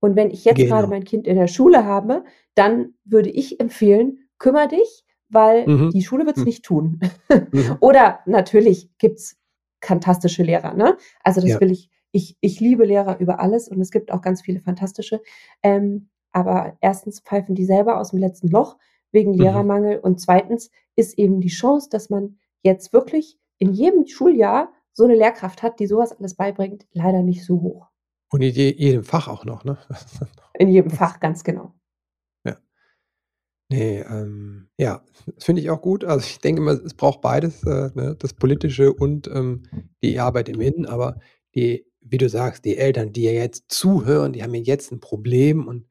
[0.00, 0.88] Und wenn ich jetzt gerade Genau.
[0.88, 5.90] mein Kind in der Schule habe, dann würde ich empfehlen, kümmere dich, weil Mhm.
[5.90, 6.46] die Schule wird es Mhm.
[6.46, 7.00] nicht tun.
[7.00, 7.08] Mhm.
[7.80, 9.38] Oder natürlich gibt's
[9.82, 10.96] fantastische Lehrer, ne?
[11.22, 11.60] Also das Ja.
[11.60, 15.20] will ich, ich, ich liebe Lehrer über alles und es gibt auch ganz viele fantastische.
[15.62, 18.76] Ähm, aber erstens pfeifen die selber aus dem letzten Loch
[19.12, 19.38] wegen Mhm.
[19.38, 25.04] Lehrermangel und zweitens ist eben die Chance, dass man jetzt wirklich in jedem Schuljahr so
[25.04, 27.88] eine Lehrkraft hat, die sowas alles beibringt, leider nicht so hoch.
[28.30, 29.78] Und in je- jedem Fach auch noch, ne?
[30.58, 31.74] In jedem Fach, ganz genau.
[32.44, 32.58] Ja.
[33.70, 35.02] Nee, ähm, ja,
[35.34, 36.04] das finde ich auch gut.
[36.04, 39.62] Also ich denke immer, es braucht beides, äh, ne, das Politische und ähm,
[40.02, 41.18] die Arbeit im Innen, aber
[41.54, 45.00] die, wie du sagst, die Eltern, die ja jetzt zuhören, die haben ja jetzt ein
[45.00, 45.86] Problem und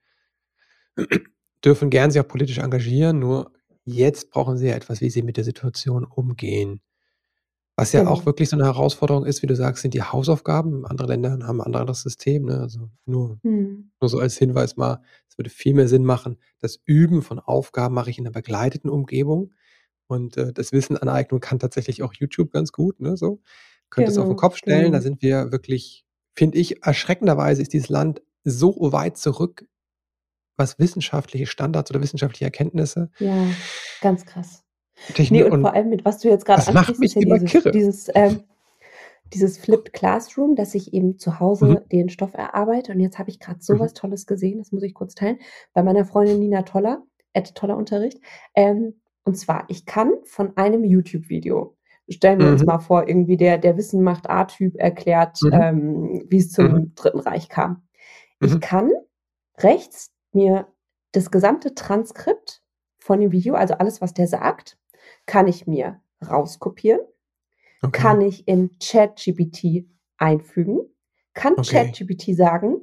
[1.66, 3.52] dürfen gern sich auch politisch engagieren, nur
[3.84, 6.82] jetzt brauchen sie ja etwas, wie sie mit der Situation umgehen.
[7.82, 8.28] Was ja auch Genau.
[8.28, 10.86] wirklich so eine Herausforderung ist, wie du sagst, sind die Hausaufgaben.
[10.86, 12.60] Andere Länder haben ein anderes System, ne?
[12.60, 13.92] Also nur Hm.
[14.02, 17.96] nur so als Hinweis mal, es würde viel mehr Sinn machen, das Üben von Aufgaben
[17.96, 19.54] mache ich in 'ner begleiteten Umgebung
[20.08, 23.42] und, äh, das Wissenaneignung kann tatsächlich auch YouTube ganz gut, ne, so.
[23.92, 25.02] Könnt es auf 'n Genau, Kopf stellen, da genau.
[25.02, 26.06] sind wir wirklich
[26.38, 29.66] finde ich, erschreckenderweise ist dieses Land so weit zurück,
[30.58, 33.56] was wissenschaftliche Standards oder wissenschaftliche Erkenntnisse Ja,
[34.00, 34.64] ganz krass.
[35.14, 37.72] Techni Ne, und und vor allem mit was du jetzt macht ansprichst, ist ja dieses
[37.72, 38.44] dieses, ähm
[39.34, 41.40] dieses Flipped Classroom, dass ich eben zu Mhm.
[41.40, 42.92] Hause den Stoff erarbeite.
[42.92, 43.80] Und jetzt habe ich grad so Mhm.
[43.80, 45.40] was Tolles gesehen, das muss ich kurz teilen,
[45.74, 48.20] bei meiner Freundin Nina Toller, at toller Unterricht.
[48.56, 51.78] Ähm, und zwar, ich kann von einem YouTube-Video
[52.10, 52.66] stellen wir uns Mhm.
[52.66, 55.54] mal vor, irgendwie der der Wissen macht A-Typ erklärt, Mhm.
[55.54, 56.92] ähm, wie's zum Mhm.
[56.96, 57.84] Dritten Reich kam.
[58.42, 58.60] Ich Mhm.
[58.60, 58.92] kann
[59.60, 60.68] rechts mir
[61.14, 62.62] das gesamte Transkript
[63.00, 64.78] von dem Video, also alles, was der sagt,
[65.32, 67.00] kann ich mir rauskopieren,
[67.84, 68.02] Okay.
[68.02, 69.86] kann ich in ChatGPT
[70.18, 70.82] einfügen,
[71.34, 71.86] kann Okay.
[71.86, 72.82] ChatGPT sagen,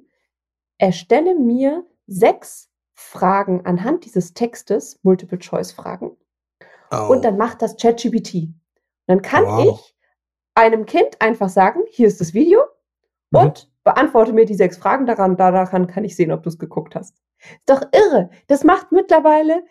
[0.78, 6.16] erstelle mir 6 Fragen anhand dieses Textes, Multiple-Choice-Fragen,
[6.90, 7.20] und Oh.
[7.20, 8.48] dann macht das ChatGPT.
[9.06, 9.68] Dann kann Wow.
[9.78, 9.94] ich
[10.54, 12.62] einem Kind einfach sagen: „Hier ist das Video
[13.32, 13.40] Mhm.
[13.40, 17.16] und beantworte mir die 6 Fragen daran daran kann ich sehen, ob du's geguckt hast.“
[17.40, 18.30] Ist doch irre.
[18.48, 19.64] Das macht mittlerweile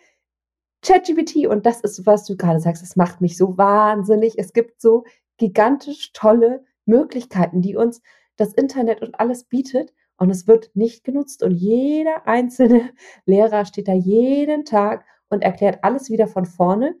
[0.82, 4.38] ChatGPT und das ist, was du grade sagst, das macht mich so wahnsinnig.
[4.38, 5.04] Es gibt so
[5.38, 8.00] gigantisch tolle Möglichkeiten, die uns
[8.36, 12.90] das Internet und alles bietet und es wird nicht genutzt und jeder einzelne
[13.26, 16.96] Lehrer steht da jeden Tag und erklärt alles wieder von vorne.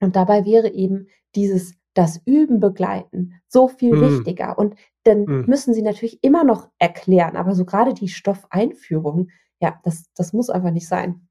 [0.00, 4.00] Und dabei wäre eben dieses das Üben begleiten so viel Mhm.
[4.00, 4.58] wichtiger.
[4.58, 5.44] Und dann Mhm.
[5.46, 9.30] müssen sie natürlich immer noch erklären, aber so grade die Stoffeinführung,
[9.60, 11.25] ja, das das muss einfach nicht sein.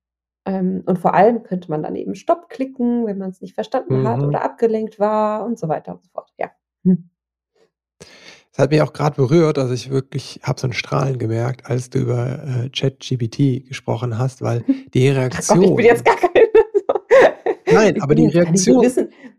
[0.46, 4.22] Ähm, und vor allem könnte man dann eben Stopp klicken, wenn man's nicht verstanden hat
[4.22, 4.28] Mhm.
[4.28, 6.52] oder abgelenkt war und so weiter und so fort, ja.
[6.84, 7.10] Hm.
[8.52, 11.90] Das hat mich auch gerade berührt, also ich wirklich habe so ein Strahlen gemerkt, als
[11.90, 15.60] du über äh, ChatGPT gesprochen hast, weil die Reaktion.
[15.60, 16.32] Gott, ich bin jetzt gar keine.
[17.72, 18.86] Nein, aber die Reaktion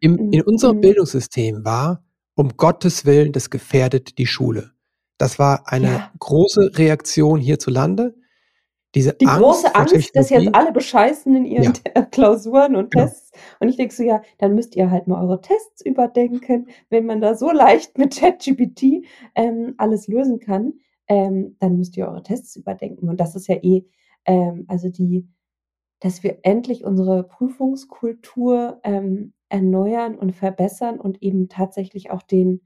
[0.01, 0.81] im, in unserem mhm.
[0.83, 4.73] Bildungssystem war, um Gottes Willen, das gefährdet die Schule.
[5.17, 6.13] Das war eine ja.
[6.19, 8.15] große Reaktion hierzulande.
[8.97, 12.03] Diese die Angst große Angst, dass jetzt alle bescheißen in ihren ja.
[12.11, 13.05] Klausuren und genau.
[13.05, 13.31] Tests.
[13.61, 16.69] Und ich denke so, ja, dann müsst ihr halt mal eure Tests überdenken.
[16.89, 19.05] Wenn man da so leicht mit ChatGPT
[19.35, 20.73] ähm, alles lösen kann,
[21.09, 23.11] ähm, dann müsst ihr eure Tests überdenken.
[23.11, 23.85] Und das ist ja eh,
[24.25, 25.29] ähm, also die,
[26.01, 32.63] dass wir endlich unsere Prüfungskultur ähm, erneuern und verbessern und eben tatsächlich auch den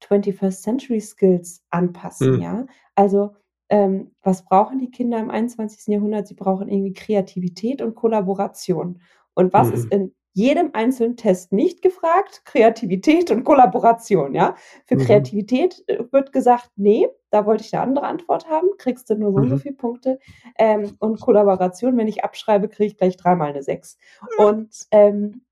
[0.00, 2.40] 21st Century Skills anpassen, mhm.
[2.40, 2.66] ja.
[2.94, 3.34] Also
[3.72, 5.86] ähm, was brauchen die Kinder im 21.
[5.94, 6.28] Jahrhundert?
[6.28, 9.00] Sie brauchen irgendwie Kreativität und Kollaboration.
[9.32, 9.72] Und was mhm.
[9.72, 12.42] ist in jedem einzelnen Test nicht gefragt?
[12.44, 14.56] Kreativität und Kollaboration, ja.
[14.84, 15.00] Für mhm.
[15.00, 19.32] Kreativität äh, wird gesagt, nee, da wollte ich eine andere Antwort haben, kriegst du nur
[19.32, 19.60] so und so mhm.
[19.60, 20.18] viele Punkte.
[20.58, 23.96] Ähm, und Kollaboration, wenn ich abschreibe, kriege ich gleich dreimal eine Sechs.
[24.36, 25.46] Und, ähm,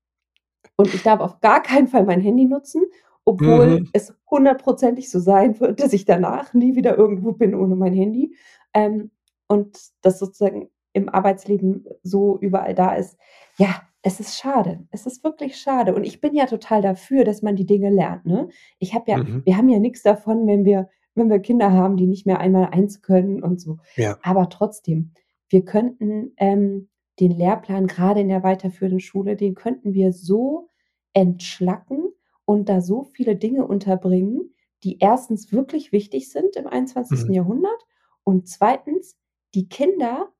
[0.75, 2.83] und ich darf auf gar keinen Fall mein Handy nutzen
[3.25, 3.89] obwohl mhm.
[3.93, 8.35] es hundertprozentig so sein wird, dass ich danach nie wieder irgendwo bin ohne mein Handy.
[8.73, 9.11] Ähm,
[9.47, 13.17] und das sozusagen im Arbeitsleben so überall da ist.
[13.57, 14.87] Ja, es ist schade.
[14.91, 15.93] Es ist wirklich schade.
[15.93, 18.25] Und ich bin ja total dafür, dass man die Dinge lernt.
[18.25, 18.49] Ne?
[18.79, 19.45] Ich habe ja, mhm.
[19.45, 22.69] wir haben ja nichts davon, wenn wir, wenn wir Kinder haben, die nicht mehr einmal
[22.71, 23.77] eins können und so.
[23.95, 24.17] Ja.
[24.23, 25.11] Aber trotzdem,
[25.49, 30.69] wir könnten ähm, den Lehrplan gerade in der weiterführenden Schule, den könnten wir so
[31.13, 32.10] entschlacken,
[32.45, 37.25] und da so viele Dinge unterbringen, die erstens wirklich wichtig sind im 21.
[37.27, 37.33] Mhm.
[37.33, 37.85] Jahrhundert
[38.23, 39.17] und zweitens
[39.53, 40.31] die Kinder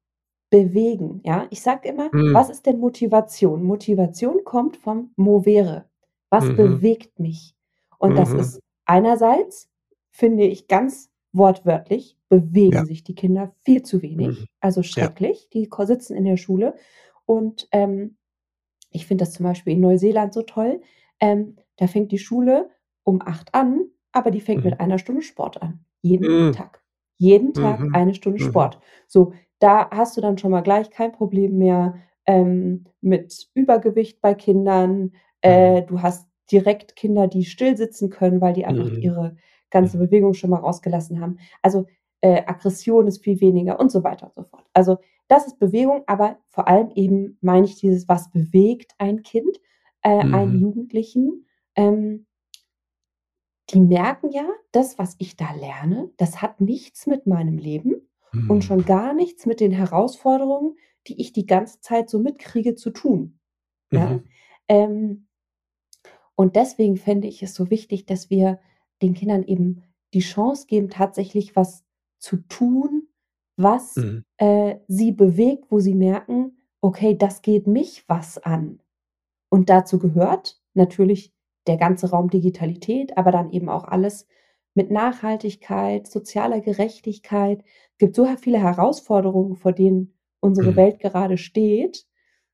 [0.50, 1.22] bewegen.
[1.24, 2.34] Ja, ich sage immer, mhm.
[2.34, 3.64] was ist denn Motivation?
[3.64, 5.86] Motivation kommt vom Movere.
[6.30, 6.56] Was mhm.
[6.56, 7.56] bewegt mich?
[7.98, 8.40] Und das mhm.
[8.40, 9.70] ist einerseits,
[10.10, 12.86] finde ich ganz wortwörtlich, bewegen ja.
[12.86, 14.42] sich die Kinder viel zu wenig.
[14.42, 14.46] Mhm.
[14.60, 15.48] Also schrecklich.
[15.54, 15.62] Ja.
[15.62, 16.76] Die sitzen in der Schule.
[17.26, 18.18] Und ähm,
[18.90, 20.82] ich finde das zum Beispiel in Neuseeland so toll.
[21.20, 22.70] Ähm, da fängt die Schule
[23.04, 24.70] um acht an, aber die fängt mhm.
[24.70, 25.84] mit einer Stunde Sport an.
[26.04, 26.52] Jeden mhm.
[26.52, 26.84] Tag.
[27.18, 27.96] Jeden Tag mhm.
[27.96, 28.50] eine Stunde mhm.
[28.50, 28.80] Sport.
[29.08, 31.96] So, da hast du dann schon mal gleich kein Problem mehr
[32.28, 35.14] ähm, mit Übergewicht bei Kindern.
[35.42, 35.88] Äh, mhm.
[35.88, 39.00] du hast direkt Kinder, die still sitzen können, weil die einfach mhm.
[39.00, 39.36] ihre
[39.72, 41.40] ganze Bewegung schon mal rausgelassen haben.
[41.64, 41.88] Also
[42.22, 44.68] äh, Aggression ist viel weniger und so weiter und so fort.
[44.74, 44.98] Also
[45.30, 49.58] das ist Bewegung, aber vor allem eben meine ich dieses, was bewegt ein Kind,
[50.04, 51.48] äh, einen Jugendlichen
[51.82, 52.26] ähm,
[53.70, 58.50] die merken ja, das, was ich da lerne, das hat nichts mit meinem Leben mhm.
[58.50, 60.76] und schon gar nichts mit den Herausforderungen,
[61.08, 63.40] die ich die ganze Zeit so mitkriege, zu tun.
[63.92, 63.98] Mhm.
[63.98, 64.20] Ja?
[64.68, 65.28] Ähm,
[66.36, 68.60] und deswegen fände ich es so wichtig, dass wir
[69.02, 71.86] den Kindern eben die Chance geben, tatsächlich was
[72.20, 73.08] zu tun,
[73.58, 74.26] was mhm.
[74.38, 78.82] äh, sie bewegt, wo sie merken, okay, das geht mich was an.
[79.50, 81.34] Und dazu gehört natürlich
[81.68, 84.28] der ganze Raum Digitalität, aber dann eben auch alles
[84.74, 87.64] mit Nachhaltigkeit, sozialer Gerechtigkeit.
[87.92, 90.76] Es gibt so viele Herausforderungen, vor denen unsere mhm.
[90.76, 92.06] Welt gerade steht.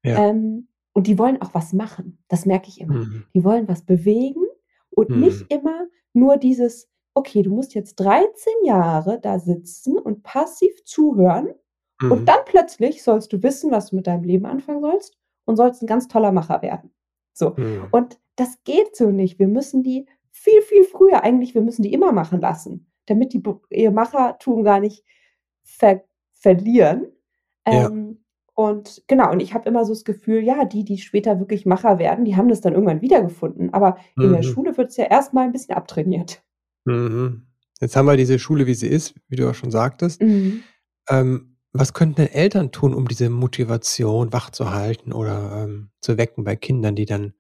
[0.04, 0.30] Ja.
[0.30, 2.24] Ähm, und die wollen auch was machen.
[2.28, 3.06] Das merke ich immer.
[3.06, 3.26] Mhm.
[3.34, 4.44] Die wollen was bewegen
[4.90, 5.20] und mhm.
[5.20, 8.26] nicht immer nur dieses, okay, du musst jetzt 13
[8.66, 11.50] Jahre da sitzen und passiv zuhören
[12.02, 12.26] und mhm.
[12.26, 15.88] dann plötzlich sollst du wissen, was du mit deinem Leben anfangen sollst und sollst ein
[15.88, 16.92] ganz toller Macher werden.
[17.34, 17.54] So.
[17.58, 17.88] Mhm.
[17.92, 19.40] Und das geht so nicht.
[19.40, 23.44] Wir müssen die viel, viel früher, eigentlich, wir müssen die immer machen lassen, damit die
[23.72, 25.04] ihr Machertum gar nicht
[25.64, 27.08] ver verlieren.
[27.68, 27.88] Ja.
[27.88, 28.24] Ähm,
[28.54, 32.00] und genau, und ich habe immer so das Gefühl, ja, die, die später wirklich Macher
[32.00, 33.74] werden, die haben das dann irgendwann wiedergefunden.
[33.74, 34.26] Aber mhm.
[34.26, 34.48] in der mhm.
[34.48, 36.44] Schule wird es ja erstmal ein bisschen abtrainiert.
[36.86, 37.48] Mhm.
[37.80, 40.22] Jetzt haben wir diese Schule, wie sie ist, wie du auch schon sagtest.
[40.22, 40.64] Mhm.
[41.10, 46.56] Ähm, was könnten denn Eltern tun, um diese Motivation wachzuhalten oder ähm, zu wecken bei
[46.56, 47.34] Kindern, die dann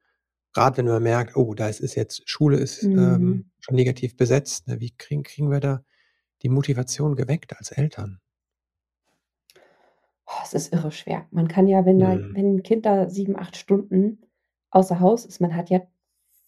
[0.57, 3.51] gerade wenn man merkt, oh, da ist, ist jetzt, Schule ist ähm, mhm.
[3.59, 4.79] schon negativ besetzt, ne?
[4.79, 5.83] wie kriegen, kriegen wir da
[6.41, 8.19] die Motivation geweckt als Eltern?
[10.25, 11.27] Oh, es ist irre schwer.
[11.29, 12.33] Man kann ja, wenn, da, mhm.
[12.33, 14.23] wenn ein Kind da sieben, acht Stunden
[14.71, 15.81] außer Haus ist, man hat ja,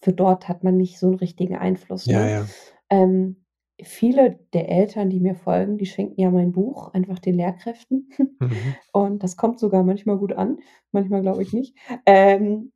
[0.01, 2.07] für dort hat man nicht so einen richtigen Einfluss.
[2.07, 2.31] Ja, ne?
[2.31, 2.45] ja.
[2.89, 3.45] Ähm,
[3.83, 8.09] viele der Eltern, die mir folgen, die schenken ja mein Buch einfach den Lehrkräften.
[8.17, 8.51] Mhm.
[8.91, 10.57] Und das kommt sogar manchmal gut an,
[10.91, 11.77] manchmal glaube ich nicht.
[12.07, 12.71] Ähm,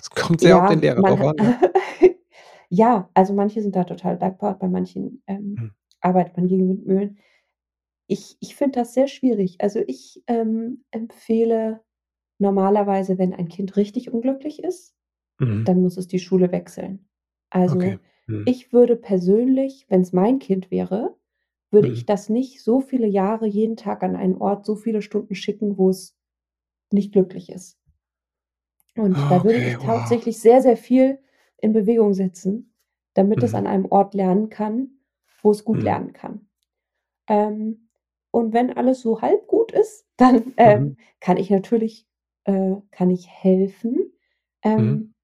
[0.00, 1.36] das kommt sehr ja, auf den Lehrer drauf an.
[1.36, 1.58] Ne?
[2.68, 5.70] ja, also manche sind da total dankbar, bei manchen ähm, hm.
[6.00, 7.18] arbeitet man gegen Windmühlen.
[8.06, 9.56] Ich, ich finde das sehr schwierig.
[9.60, 11.80] Also ich ähm, empfehle
[12.38, 14.94] normalerweise, wenn ein Kind richtig unglücklich ist,
[15.38, 15.64] mhm.
[15.64, 17.08] dann muss es die Schule wechseln.
[17.50, 17.98] Also okay.
[18.26, 18.44] Mhm.
[18.46, 21.16] Ich würde persönlich, wenn es mein Kind wäre,
[21.70, 22.06] würde ich Mhm.
[22.06, 25.90] das nicht so viele Jahre jeden Tag an einen Ort, so viele Stunden schicken, wo
[25.90, 26.16] es
[26.92, 27.78] nicht glücklich ist.
[29.00, 30.18] Und da würde Okay, ich wow.
[30.18, 31.20] tatsächlich sehr, sehr viel
[31.58, 32.74] in Bewegung setzen,
[33.14, 33.54] damit es Mhm.
[33.54, 34.90] an einem Ort lernen kann,
[35.42, 35.84] wo es gut Mhm.
[35.84, 36.48] lernen kann.
[37.28, 37.88] Ähm,
[38.32, 40.90] und wenn alles so halb gut ist, dann, Mhm.
[40.90, 42.06] ähm, kann ich natürlich
[42.44, 44.12] äh, kann ich helfen,
[44.76, 45.00] Mhm.
[45.02, 45.14] ähm,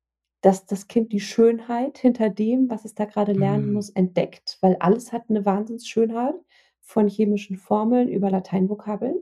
[0.42, 3.72] dass das Kind die Schönheit hinter dem, was es da grade lernen Mhm.
[3.72, 6.34] muss, entdeckt, weil alles hat 'ne Wahnsinnsschönheit,
[6.80, 9.16] von chemischen Formeln über Lateinvokabeln.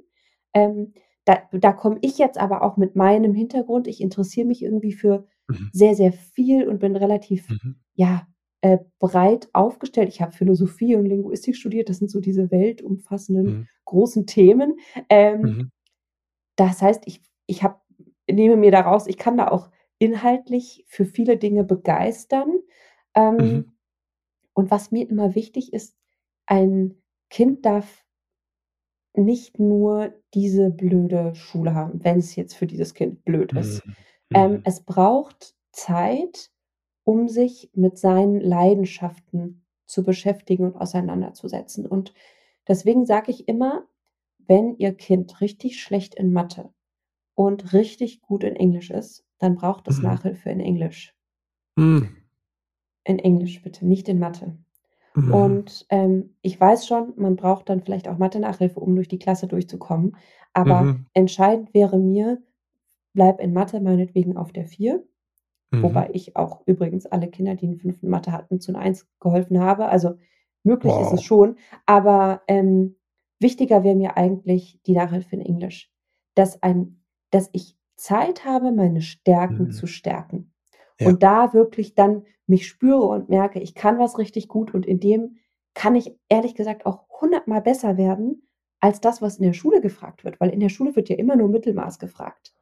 [0.55, 0.95] Ähm,
[1.27, 5.27] da da komme ich jetzt aber auch mit meinem Hintergrund ich interessiere mich irgendwie für
[5.49, 5.71] Mhm.
[5.73, 7.77] sehr, sehr viel und bin relativ, Mhm.
[7.95, 8.27] ja,
[8.63, 10.09] äh, breit aufgestellt.
[10.09, 11.89] Ich habe Philosophie und Linguistik studiert.
[11.91, 13.69] Das sind so diese weltumfassenden Mhm.
[13.85, 14.77] großen Themen.
[15.11, 15.71] Ähm, Mhm.
[16.57, 17.81] das heißt, ich ich habe
[18.31, 22.61] nehme mir da raus, ich kann da auch inhaltlich für viele Dinge begeistern.
[23.15, 23.73] Ähm, Mhm.
[24.55, 25.97] und was mir immer wichtig ist,
[26.47, 26.97] ein
[27.31, 28.04] Kind darf
[29.16, 33.59] nicht nur diese blöde Schule haben, wenn's jetzt für dieses Kind blöd Mhm.
[33.59, 33.85] ist.
[34.35, 34.64] Ähm, Mhm.
[34.64, 36.50] es braucht Zeit,
[37.05, 41.87] um sich mit seinen Leidenschaften zu beschäftigen und auseinanderzusetzen.
[41.87, 42.14] Und
[42.68, 43.87] deswegen sage ich immer:
[44.38, 46.70] „Wenn Ihr Kind richtig schlecht in Mathe
[47.37, 50.03] und richtig gut in Englisch ist, dann braucht es Mhm.
[50.03, 51.14] Nachhilfe in Englisch.“
[51.79, 52.24] Hm.
[53.07, 54.57] In Englisch bitte, nicht in Mathe.
[55.16, 55.64] Mhm.
[55.66, 59.48] Und, ähm, ich weiß schon, man braucht dann vielleicht auch Mathe-Nachhilfe, um durch die Klasse
[59.48, 60.16] durchzukommen.
[60.55, 61.05] Aber Mhm.
[61.14, 62.42] entscheidend wäre mir,
[63.14, 65.05] bleib in Mathe meinetwegen auf der 4,
[65.83, 66.14] wobei Mhm.
[66.14, 68.07] ich auch übrigens alle Kinder, die 'n 5.
[68.07, 69.87] in Mathe hatten, zu 'ner 1 geholfen habe.
[69.88, 70.16] Also,
[70.64, 71.24] möglich ist es Wow.
[71.24, 71.57] schon.
[71.87, 72.96] Aber, ähm,
[73.40, 75.92] wichtiger wäre mir eigentlich die Nachhilfe in Englisch.
[76.37, 77.00] Dass ein
[77.33, 79.72] dass ich Zeit habe, meine Stärken Mhm.
[79.72, 80.53] zu stärken.
[81.05, 81.11] Ja.
[81.11, 85.01] Und da wirklich dann mich spüre und merke, ich kann was richtig gut und in
[85.01, 85.37] dem
[85.75, 88.47] kann ich ehrlich gesagt auch hundertmal besser werden
[88.81, 91.37] als das, was in der Schule gefragt wird, weil in der Schule wird ja immer
[91.37, 92.53] nur Mittelmaß gefragt.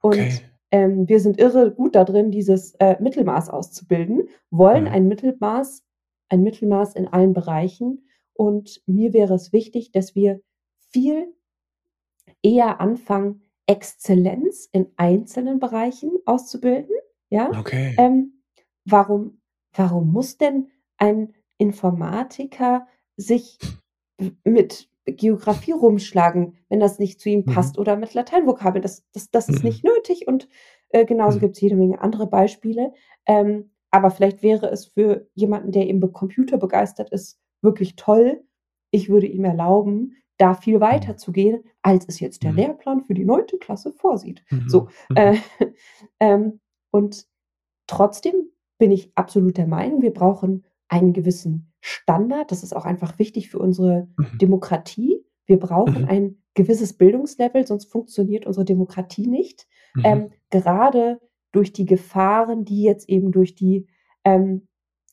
[0.00, 0.40] Und, Okay.
[0.70, 4.90] ähm, wir sind irre gut da drin, dieses, äh, Mittelmaß auszubilden, wollen Mhm.
[4.90, 5.82] ein Mittelmaß
[6.28, 8.08] ein Mittelmaß in allen Bereichen.
[8.34, 10.40] Und mir wäre es wichtig, dass wir
[10.90, 11.32] viel
[12.42, 16.94] eher anfangen, Exzellenz in einzelnen Bereichen auszubilden,
[17.30, 17.56] ja?
[17.58, 17.94] Okay.
[17.96, 18.42] Ähm,
[18.86, 19.40] warum
[19.74, 22.86] warum muss denn ein Informatiker
[23.16, 23.58] sich
[24.44, 27.52] mit Geografie rumschlagen, wenn das nicht zu ihm Mhm.
[27.52, 28.82] passt oder mit Lateinvokabeln?
[28.82, 29.68] Das das das ist Mhm.
[29.68, 30.48] nicht nötig und,
[30.90, 31.40] äh, genauso Mhm.
[31.40, 32.92] gibt's jede Menge andere Beispiele.
[33.26, 38.42] Ähm, aber vielleicht wäre es für jemanden, der eben be computerbegeistert ist, wirklich toll.
[38.92, 40.80] Ich würde ihm erlauben, da viel Mhm.
[40.80, 42.56] weiter zu gehen, als es jetzt der Mhm.
[42.56, 43.58] Lehrplan für die 9.
[43.58, 44.44] Klasse vorsieht.
[44.66, 45.14] So, Mhm.
[45.14, 45.36] äh, Mhm.
[46.20, 46.60] ähm,
[46.96, 47.26] und
[47.86, 48.34] trotzdem
[48.78, 52.50] bin ich absolut der Meinung, wir brauchen einen gewissen Standard.
[52.52, 54.38] Das ist auch einfach wichtig für unsere Mhm.
[54.38, 55.24] Demokratie.
[55.46, 56.08] Wir brauchen Mhm.
[56.08, 59.66] ein gewisses Bildungslevel, sonst funktioniert unsere Demokratie nicht.
[59.94, 60.02] Mhm.
[60.04, 61.20] Ähm, gerade
[61.52, 63.86] durch die Gefahren, die jetzt eben durch die,
[64.24, 64.68] ähm,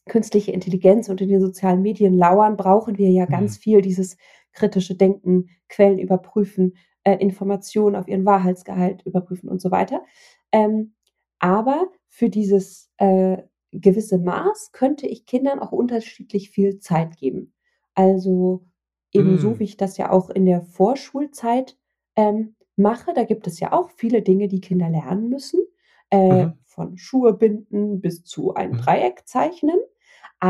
[0.06, 3.30] künstliche Intelligenz und in den sozialen Medien lauern, brauchen wir ja Mhm.
[3.30, 4.18] ganz viel dieses
[4.52, 10.02] kritische Denken, Quellen überprüfen, äh, Informationen auf ihren Wahrheitsgehalt überprüfen und so weiter.
[10.52, 10.94] Ähm,
[11.44, 13.40] aber für dieses, äh,
[13.74, 17.54] gewisse Maß könnte ich Kindern auch unterschiedlich viel Zeit geben.
[17.96, 18.66] Also,
[19.14, 19.60] ebenso Hm.
[19.60, 21.78] wie ich das ja auch in der Vorschulzeit,
[22.16, 23.14] ähm, mache.
[23.14, 25.62] Da gibt es ja auch viele Dinge, die Kinder lernen müssen,
[26.12, 26.54] äh, Mhm.
[26.66, 28.78] von Schuhe binden bis zu ein Mhm.
[28.78, 29.80] Dreieck zeichnen.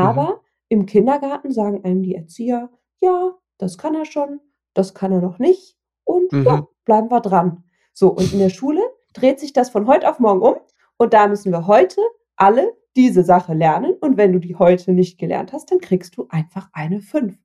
[0.00, 4.40] Aber im Kindergarten sagen einem die Erzieher: „Ja, das kann er schon,
[4.74, 6.66] das kann er noch nicht und ja, Mhm.
[6.84, 8.82] bleiben wir dran.“ So, und in der Schule
[9.14, 10.56] dreht sich das von heut auf morgen um
[10.98, 12.00] und da müssen wir heute
[12.36, 16.26] alle diese Sache lernen und wenn du die heute nicht gelernt hast, dann kriegst du
[16.30, 17.36] einfach eine 5.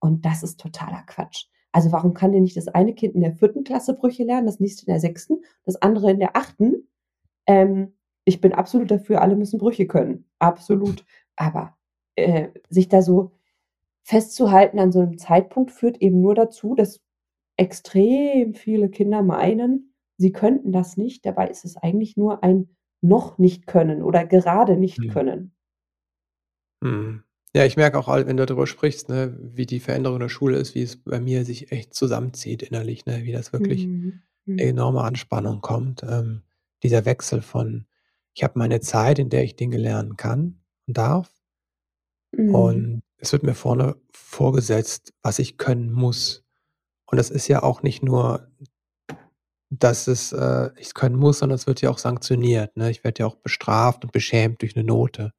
[0.00, 1.46] Und das ist totaler Quatsch.
[1.72, 3.64] Also, warum kann denn nicht das eine Kind in der 4.
[3.64, 6.86] Klasse Brüche lernen, das nächste in der 6., das andere in der 8.?
[7.46, 11.04] Ähm, ich bin absolut dafür, alle müssen Brüche können, absolut.
[11.36, 11.76] Aber,
[12.16, 13.32] äh, sich da so
[14.04, 17.00] festzuhalten an so 'nem Zeitpunkt führt eben nur dazu, dass
[17.58, 21.26] extrem viele Kinder meinen, sie könnten das nicht.
[21.26, 22.70] Dabei ist es eigentlich nur ein
[23.02, 25.08] noch nicht können oder gerade nicht Mhm.
[25.08, 25.52] können.
[26.82, 27.24] Mhm.
[27.54, 30.58] Ja, ich merke auch, wenn du darüber sprichst, ne, wie die Veränderung in der Schule
[30.58, 34.22] ist, wie es bei mir sich echt zusammenzieht innerlich, ne, wie das wirklich Mhm.
[34.46, 34.68] Mhm.
[34.68, 36.02] enorme Anspannung kommt.
[36.04, 36.42] Ähm,
[36.82, 37.86] dieser Wechsel von:
[38.34, 41.30] Ich habe meine Zeit, in der ich Dinge lernen kann und darf
[42.32, 42.88] Mhm.
[42.88, 46.44] und es wird mir vorne vorgesetzt, was ich können muss.
[47.06, 48.47] Und das ist ja auch nicht nur
[49.70, 52.90] dass es äh, ich's können muss, sondern es wird ja auch sanktioniert, ne?
[52.90, 55.32] Ich werde ja auch bestraft und beschämt durch 'ne Note.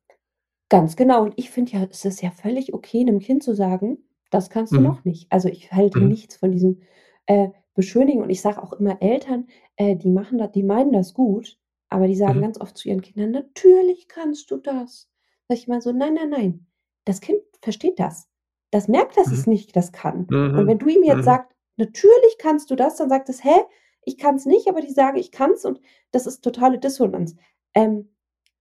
[0.72, 1.24] Ganz genau.
[1.24, 3.98] Und ich finde ja, es ist ja völlig okay, 'nem Kind zu sagen:
[4.30, 4.82] „Das kannst du Mhm.
[4.82, 6.06] noch nicht.“ Also, ich halte Mhm.
[6.06, 6.82] nichts von diesem,
[7.26, 11.14] äh, Beschönigen und ich sage auch immer Eltern, äh, die machen da die meinen das
[11.14, 11.58] gut,
[11.90, 12.44] aber die sagen Mhm.
[12.44, 15.10] ganz oft zu ihren Kindern: „Natürlich kannst du das.“
[15.48, 16.68] Sage ich immer so: „Nein, nein, nein.“
[17.06, 18.28] Das Kind versteht das.
[18.72, 19.32] Das merkt, dass Mhm.
[19.32, 20.30] es nicht das kann.
[20.54, 20.68] Und Mhm.
[20.68, 21.26] wenn du ihm jetzt Mhm.
[21.26, 23.62] sagst: „Natürlich kannst du das“, dann sagt es: „Hä?
[24.06, 25.80] Ich kann's nicht“, aber die sagen: „Ich kann's“ und
[26.12, 27.36] das ist totale Dissonanz.
[27.76, 28.10] Ähm,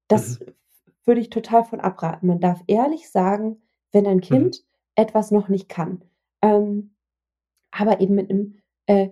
[0.09, 0.55] das Mhm.
[1.05, 2.29] würde ich total von abraten.
[2.29, 3.63] Man darf ehrlich sagen,
[3.93, 4.53] wenn ein Mhm.
[4.53, 4.65] Kind
[4.97, 6.03] etwas noch nicht kann,
[6.43, 6.95] ähm,
[7.73, 9.11] aber eben mit 'nem äh,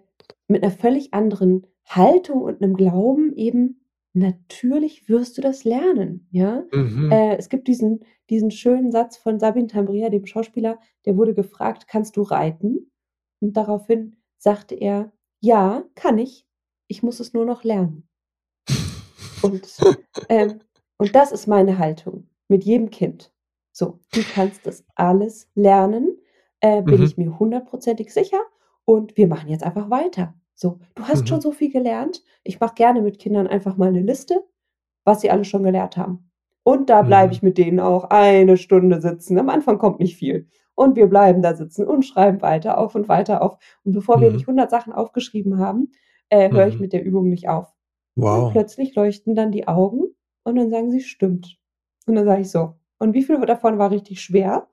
[0.48, 3.80] mit 'ner völlig anderen Haltung und 'nem Glauben eben:
[4.14, 6.64] „Natürlich wirst du das lernen“, ja?
[6.72, 7.26] Mhm.
[7.30, 11.88] Äh, es gibt diesen diesen schönen Satz von Sabin Tambria, dem Schauspieler, der wurde gefragt:
[11.88, 12.90] „Kannst du reiten?“
[13.40, 15.12] Und daraufhin sagte er:
[15.48, 16.44] „Ja, kann ich.
[16.88, 18.08] Ich muss es nur noch lernen.“
[19.44, 19.84] Und,
[20.28, 20.60] ähm
[20.98, 23.30] und das ist meine Haltung mit jedem Kind.
[23.72, 26.16] So, du kannst das alles lernen,
[26.60, 27.04] äh, bin Mhm.
[27.04, 28.40] ich mir hundertprozentig sicher
[28.86, 30.34] und wir machen jetzt einfach weiter.
[30.54, 31.26] So, du hast Mhm.
[31.28, 32.22] schon so viel gelernt.
[32.44, 34.42] Ich mache gerne mit Kindern einfach mal 'ne Liste,
[35.04, 36.30] was sie alles schon gelernt haben.
[36.64, 37.32] Und da bleibe Mhm.
[37.32, 39.38] ich mit denen auch eine Stunde sitzen.
[39.38, 40.48] Am Anfang kommt nicht viel.
[40.76, 43.58] Und wir bleiben da sitzen und schreiben weiter auf und weiter auf.
[43.84, 44.32] Und bevor wir Mhm.
[44.32, 45.90] nicht 100 Sachen aufgeschrieben haben,
[46.30, 46.80] äh, höre ich Mhm.
[46.80, 47.74] mit der Übung nicht auf.
[48.32, 48.50] Und Wow.
[48.50, 50.04] plötzlich leuchten dann die Augen
[50.44, 51.58] und dann sagen sie: „Stimmt.“
[52.06, 54.68] Und dann sage ich so: „Und wie viel davon war richtig schwer?“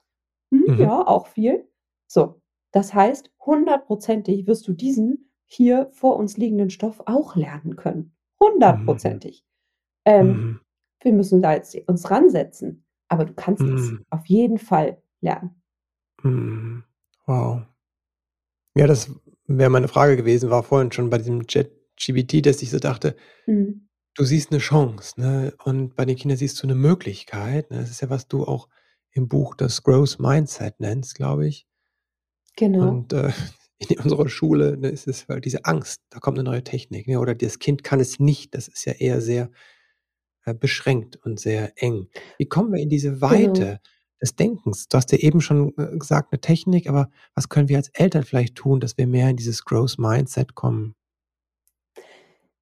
[0.52, 0.76] „Hm, Mhm.
[0.78, 1.68] ja, auch viel.“
[2.08, 2.42] So,
[2.72, 8.16] das heißt, hundertprozentig wirst du diesen hier vor uns liegenden Stoff auch lernen können.
[8.42, 8.42] Mhm.
[8.42, 9.46] Hundertprozentig.
[10.06, 10.60] Ähm, Mhm.
[11.02, 14.04] wir müssen da jetzt uns ransetzen, aber du kannst es Mhm.
[14.12, 15.63] auf jeden Fall lernen.
[16.24, 16.84] Mhm.
[17.28, 17.64] Wow.
[18.76, 19.12] Ja, das
[19.48, 23.16] wäre meine Frage gewesen, war vorhin schon bei diesem ChatGPT, dass ich so dachte
[23.48, 23.88] Mhm.
[24.18, 25.54] du siehst 'ne Chance, ne?
[25.64, 27.80] Und bei den Kindern siehst du 'ne Möglichkeit, ne?
[27.80, 28.70] Das ist ja, was du auch
[29.12, 31.64] im Buch das Growth Mindset nennst, glaube ich.
[32.58, 32.98] Genau.
[32.98, 33.32] Und, äh,
[33.80, 37.20] in unserer Schule, ne, ist es halt diese Angst, da kommt 'ne neue Technik, ne,
[37.20, 38.56] oder das Kind kann es nicht.
[38.56, 39.50] Das ist ja eher sehr,
[40.46, 42.10] äh, beschränkt und sehr eng.
[42.38, 43.74] Wie kommen wir in diese Genau.
[44.22, 44.88] Des Denkens?
[44.88, 48.24] Du hast ja eben schon, äh, gesagt, 'ne Technik, aber was können wir als Eltern
[48.24, 50.96] vielleicht tun, dass wir mehr in dieses Growth Mindset kommen?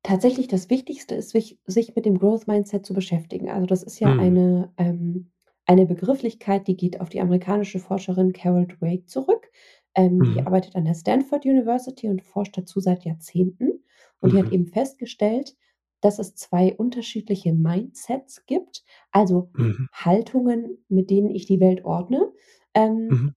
[0.04, 3.50] Tatsächlich das Wichtigste ist, sich sich mit dem Growth Mindset zu beschäftigen.
[3.50, 4.18] Also, das ist ja Mhm.
[4.18, 5.32] eine ähm,
[5.68, 9.52] eine Begrifflichkeit, die geht auf die amerikanische Forscherin Carol Dweck zurück.
[9.96, 10.46] Ähm, die Mhm.
[10.46, 13.84] arbeitet an der Stanford University und forscht dazu seit Jahrzehnten.
[14.20, 14.52] Und die hat Mhm.
[14.52, 15.56] eben festgestellt,
[16.02, 19.86] dass es 2 unterschiedliche Mindsets gibt, also Mhm.
[19.94, 22.32] Haltungen, mit denen ich die Welt ordne.
[22.74, 23.32] Ähm, Mhm.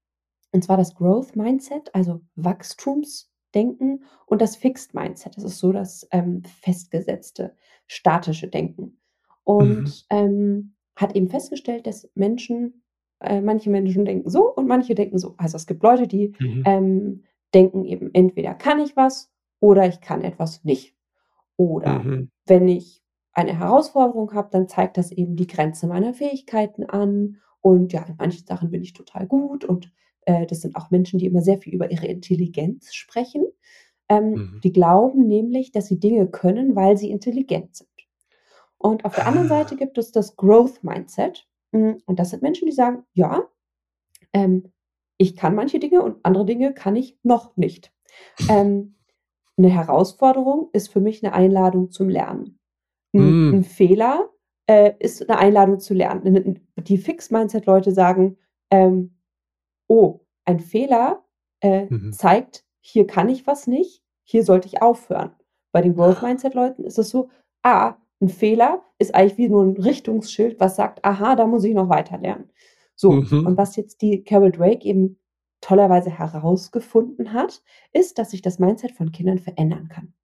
[0.53, 5.37] und zwar das Growth Mindset, also Wachstumsdenken und das Fixed Mindset.
[5.37, 7.57] Das ist so das, ähm, festgesetzte,
[7.87, 9.01] statische Denken.
[9.59, 9.95] Mhm.
[9.95, 12.83] Und, ähm, hat eben festgestellt, dass Menschen
[13.21, 15.35] äh, manche Menschen denken so und manche denken so.
[15.39, 16.65] Also, es gibt Leute, die, Mhm.
[16.65, 20.94] ähm, denken eben: „Entweder kann ich was oder ich kann etwas nicht.“
[21.57, 22.29] Oder Mhm.
[22.47, 23.03] wenn ich
[23.33, 27.39] eine Herausforderung habe, dann zeigt das eben die Grenze meiner Fähigkeiten an.
[27.61, 29.93] Und ja, in manchen Sachen bin ich total gut und,
[30.23, 33.45] äh, das sind auch Menschen, die immer sehr viel über ihre Intelligenz sprechen.
[34.09, 34.61] Ähm, Mhm.
[34.65, 37.89] die glauben nämlich, dass sie Dinge können, weil sie intelligent sind.
[38.79, 39.77] Und auf der anderen Seite Ah.
[39.77, 41.47] gibt es das Growth Mindset.
[41.73, 43.45] Hm, und das sind Menschen, die sagen: „Ja,
[44.33, 44.73] ähm,
[45.19, 47.93] ich kann manche Dinge und andere Dinge kann ich noch nicht.“
[48.49, 48.94] Ähm,
[49.59, 52.59] 'ne Herausforderung ist für mich 'ne Einladung zum Lernen.
[53.15, 53.61] 'N Hm.
[53.61, 54.31] 'n Fehler,
[54.69, 56.27] äh, ist 'ne Einladung zu lernen.
[56.77, 58.39] die Fixed Mindset Leute sagen,
[58.71, 59.17] ähm:
[59.89, 61.25] „Oh, ein Fehler,
[61.63, 62.13] äh, Mhm.
[62.13, 65.33] zeigt, hier kann ich was nicht, hier sollte ich aufhören.“
[65.73, 66.23] Bei den Ah.
[66.23, 67.31] Mindset Leuten ist es so:
[67.65, 71.75] „Ah, 'n Fehler ist eigentlich wie nur 'n Richtungsschild, was sagt: ‚Aha, da muss ich
[71.75, 72.51] noch weiter lernen.‘“
[72.97, 73.59] So, und Mhm.
[73.59, 75.19] was jetzt die Carol Dweck eben
[75.65, 77.63] tollerweise herausgefunden hat,
[77.93, 80.15] ist, dass sich das Mindset von Kindern verändern kann.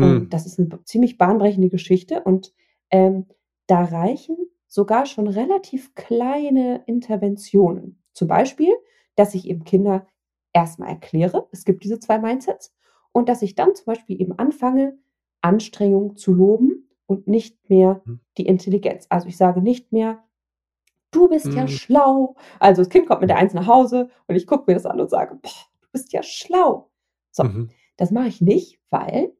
[0.00, 0.34] Und Hm.
[0.34, 2.54] das ist 'ne b ziemlich bahnbrechende Geschichte und,
[2.90, 3.26] ähm,
[3.68, 4.36] da reichen
[4.68, 8.02] sogar schon relativ kleine Interventionen.
[8.14, 8.74] Zum Beispiel,
[9.16, 10.06] dass ich eben Kinder
[10.54, 12.74] erst mal erkläre, es gibt diese 2 Mindsets
[13.12, 14.98] und dass ich dann zum Beispiel eben anfange,
[15.42, 18.16] Anstrengung zu loben und nicht mehr Hm.
[18.38, 19.06] die Intelligenz.
[19.10, 20.24] Also, ich sage nicht mehr:
[21.16, 21.68] „Du bist ja Hm.
[21.68, 24.86] schlau.“ Also, das Kind kommt mit der Eins nach Hause und ich gucke mir das
[24.86, 25.50] an und sage: „Boah,
[25.82, 26.90] du bist ja schlau.“
[27.32, 27.68] So, Mhm.
[27.96, 29.32] das mache ich nicht, weil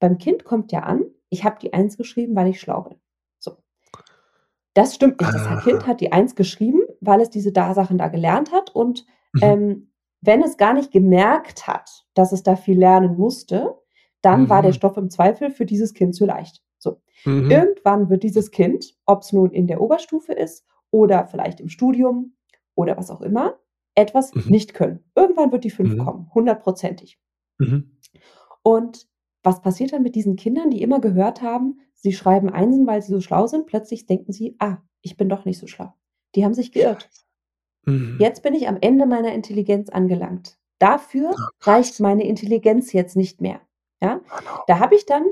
[0.00, 3.00] beim Kind kommt ja an: „Ich habe die Eins geschrieben, weil ich schlau bin.“
[3.40, 3.58] So.
[4.76, 5.34] Das stimmt nicht.
[5.34, 5.86] Das ha Kind Ah.
[5.86, 9.04] hat die Eins geschrieben, weil es diese da Sachen da gelernt hat und,
[9.34, 9.42] Mhm.
[9.42, 9.88] ähm,
[10.22, 13.74] wenn es gar nicht gemerkt hat, dass es da viel lernen musste,
[14.22, 14.74] dann war der Mhm.
[14.74, 16.62] Stoff im Zweifel für dieses Kind zu leicht.
[16.78, 17.00] So.
[17.26, 17.50] Mhm.
[17.50, 22.36] Irgendwann wird dieses Kind, ob's nun in der Oberstufe ist oder vielleicht im Studium
[22.76, 23.58] oder was auch immer
[23.96, 24.44] etwas Mhm.
[24.46, 25.00] nicht können.
[25.16, 25.98] Irgendwann wird die 5 Mhm.
[25.98, 27.18] kommen, hundertprozentig.
[27.58, 27.98] Mhm.
[28.62, 29.08] Und
[29.42, 33.12] was passiert dann mit diesen Kindern, die immer gehört haben, sie schreiben Einsen, weil sie
[33.12, 33.66] so schlau sind?
[33.66, 35.92] Plötzlich denken sie, ah, ich bin doch nicht so schlau.
[36.36, 37.10] Die haben sich geirrt.
[37.84, 38.16] Mhm.
[38.20, 40.58] Jetzt bin ich am Ende meiner Intelligenz angelangt.
[40.78, 43.60] Dafür reicht meine Intelligenz jetzt nicht mehr.
[44.00, 44.18] Ja?
[44.18, 44.62] Genau.
[44.68, 45.24] Da habe ich dann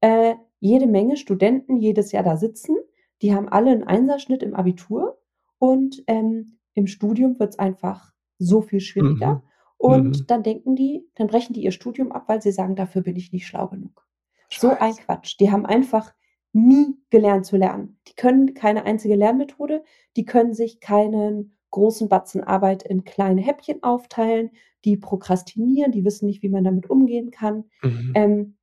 [0.00, 2.76] äh, jede Menge Studenten jedes Jahr da sitzen.
[3.22, 5.18] Die haben alle einen Einserschnitt im Abitur
[5.58, 9.36] und ähm, im Studium wird es einfach so viel schwieriger.
[9.36, 9.42] Mhm.
[9.78, 10.26] Und Mhm.
[10.26, 13.32] dann denken die, dann brechen die ihr Studium ab, weil sie sagen, dafür bin ich
[13.32, 14.06] nicht schlau genug.
[14.50, 14.94] So ein.
[14.94, 15.36] Quatsch.
[15.40, 16.14] Die haben einfach
[16.52, 17.98] nie gelernt zu lernen.
[18.08, 19.82] Die können keine einzige Lernmethode,
[20.16, 24.50] die können sich keinen großen Batzen Arbeit in kleine Häppchen aufteilen,
[24.84, 27.64] die prokrastinieren, die wissen nicht, wie man damit umgehen kann.
[27.82, 28.12] Mhm.
[28.14, 28.56] Ähm,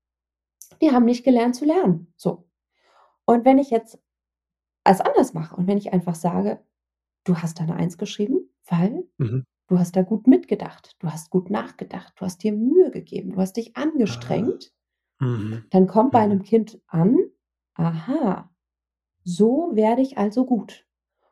[0.81, 2.11] die haben nicht gelernt zu lernen.
[2.17, 2.45] So.
[3.25, 3.99] Und wenn ich jetzt
[4.85, 6.59] es anders mache und wenn ich einfach sage,
[7.25, 9.43] du hast da eine Eins geschrieben, weil Mhm.
[9.67, 13.39] du hast da gut mitgedacht, du hast gut nachgedacht, du hast dir Mühe gegeben, du
[13.41, 13.83] hast dich Ah.
[13.83, 14.73] angestrengt,
[15.21, 15.63] Mhm.
[15.71, 16.23] dann kommt bei Mhm.
[16.23, 17.17] einem Kind an,
[17.75, 18.49] aha,
[19.23, 20.85] so werde ich also gut.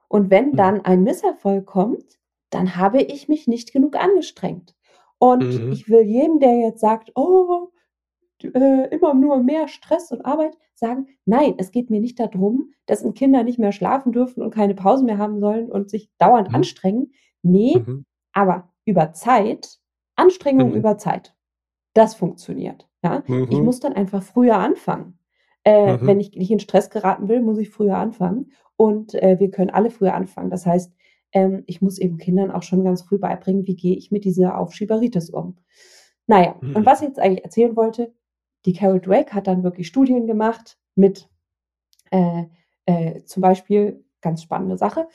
[0.09, 0.57] Und wenn Mhm.
[0.57, 2.19] dann ein Misserfolg kommt,
[2.51, 4.75] dann habe ich mich nicht genug angestrengt.
[5.19, 5.71] Und Mhm.
[5.71, 7.71] ich will jedem, der jetzt sagt, oh,
[8.43, 13.05] äh, immer nur mehr Stress und Arbeit, sagen, nein, es geht mir nicht darum, dass
[13.13, 16.55] Kinder nicht mehr schlafen dürfen und keine Pausen mehr haben sollen und sich dauernd Mhm.
[16.55, 17.11] anstrengen.
[17.43, 18.05] Nee, Mhm.
[18.33, 19.77] aber über Zeit,
[20.15, 20.75] Anstrengung Mhm.
[20.75, 21.35] über Zeit,
[21.93, 22.87] das funktioniert.
[23.03, 23.23] Ja?
[23.49, 23.65] Ich Mhm.
[23.65, 25.19] muss dann einfach früher anfangen.
[25.63, 26.07] Äh, Mhm.
[26.07, 28.51] Wenn ich nicht in Stress geraten will, muss ich früher anfangen.
[28.77, 30.49] Und äh, wir können alle früher anfangen.
[30.49, 30.91] Das heißt,
[31.33, 34.57] ähm, ich muss eben Kindern auch schon ganz früh beibringen, wie gehe ich mit dieser
[34.57, 35.57] Aufschieberitis um.
[36.27, 36.75] Naja, Mhm.
[36.77, 38.13] und was ich jetzt eigentlich erzählen wollte,
[38.65, 41.29] die Carol Drake hat dann wirklich Studien gemacht mit
[42.11, 42.45] äh,
[42.85, 45.07] äh, zum Beispiel, ganz spannende Sache,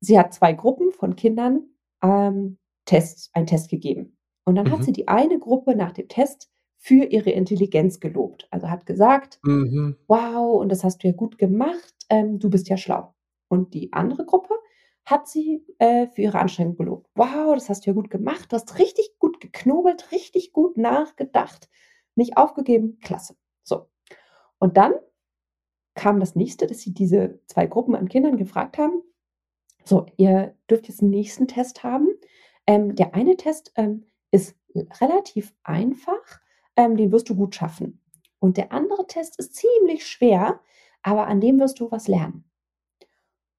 [0.00, 1.62] sie hat zwei Gruppen von Kindern
[2.02, 4.16] ähm, Tests, einen Test gegeben.
[4.44, 4.82] Und dann hat Mhm.
[4.84, 8.48] sie die eine Gruppe nach dem Test für ihre Intelligenz gelobt.
[8.50, 9.96] Also hat gesagt, Mhm.
[10.08, 13.14] wow, und das hast du ja gut gemacht, ähm, du bist ja schlau.
[13.48, 14.54] Und die andere Gruppe
[15.04, 17.08] hat sie äh, für ihre Anstrengung gelobt.
[17.14, 21.68] Wow, das hast du ja gut gemacht, du hast richtig gut geknobelt, richtig gut nachgedacht,
[22.14, 23.36] nicht aufgegeben, klasse.
[23.62, 23.88] So.
[24.58, 24.94] Und dann
[25.94, 29.02] kam das nächste, dass sie diese zwei Gruppen an Kindern gefragt haben,
[29.84, 32.08] so, ihr dürft jetzt einen nächsten Test haben.
[32.66, 34.56] Ähm, der eine Test ähm, ist
[35.00, 36.40] relativ einfach,
[36.76, 38.00] ähm, den wirst du gut schaffen.
[38.38, 40.60] Und der andere Test ist ziemlich schwer,
[41.02, 42.44] aber an dem wirst du was lernen.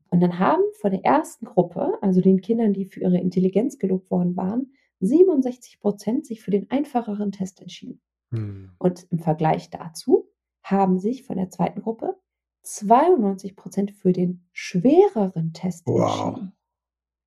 [0.09, 4.11] Und dann haben von der ersten Gruppe, also den Kindern, die für ihre Intelligenz gelobt
[4.11, 7.99] worden waren, 67 Prozent sich für den einfacheren Test entschieden.
[8.33, 8.71] Mhm.
[8.79, 10.27] Und im Vergleich dazu
[10.63, 12.15] haben sich von der zweiten Gruppe
[12.63, 16.27] 92 Prozent für den schwereren Test Wow.
[16.27, 16.53] entschieden.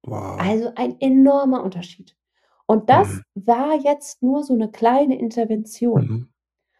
[0.04, 0.36] Wow.
[0.40, 2.16] Also ein enormer Unterschied.
[2.66, 3.22] Und das Mhm.
[3.46, 6.28] war jetzt nur so eine kleine Intervention.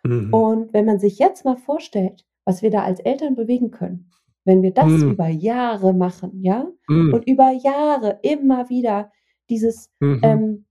[0.05, 0.11] Mhm.
[0.27, 0.35] Mhm.
[0.35, 4.11] Und wenn man sich jetzt mal vorstellt, was wir da als Eltern bewegen können,
[4.45, 5.11] wenn wir das Mhm.
[5.12, 7.12] über Jahre machen, ja, Mhm.
[7.14, 9.11] und über Jahre immer wieder
[9.51, 10.20] dieses, Mhm.
[10.22, 10.66] ähm,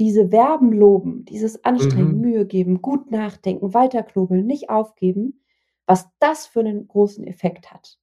[0.00, 2.20] diese Verben loben, dieses Anstrengen, Mhm.
[2.20, 5.42] Mühe geben, gut nachdenken, weiterknobeln, nicht aufgeben,
[5.86, 7.98] was das für einen großen Effekt hat.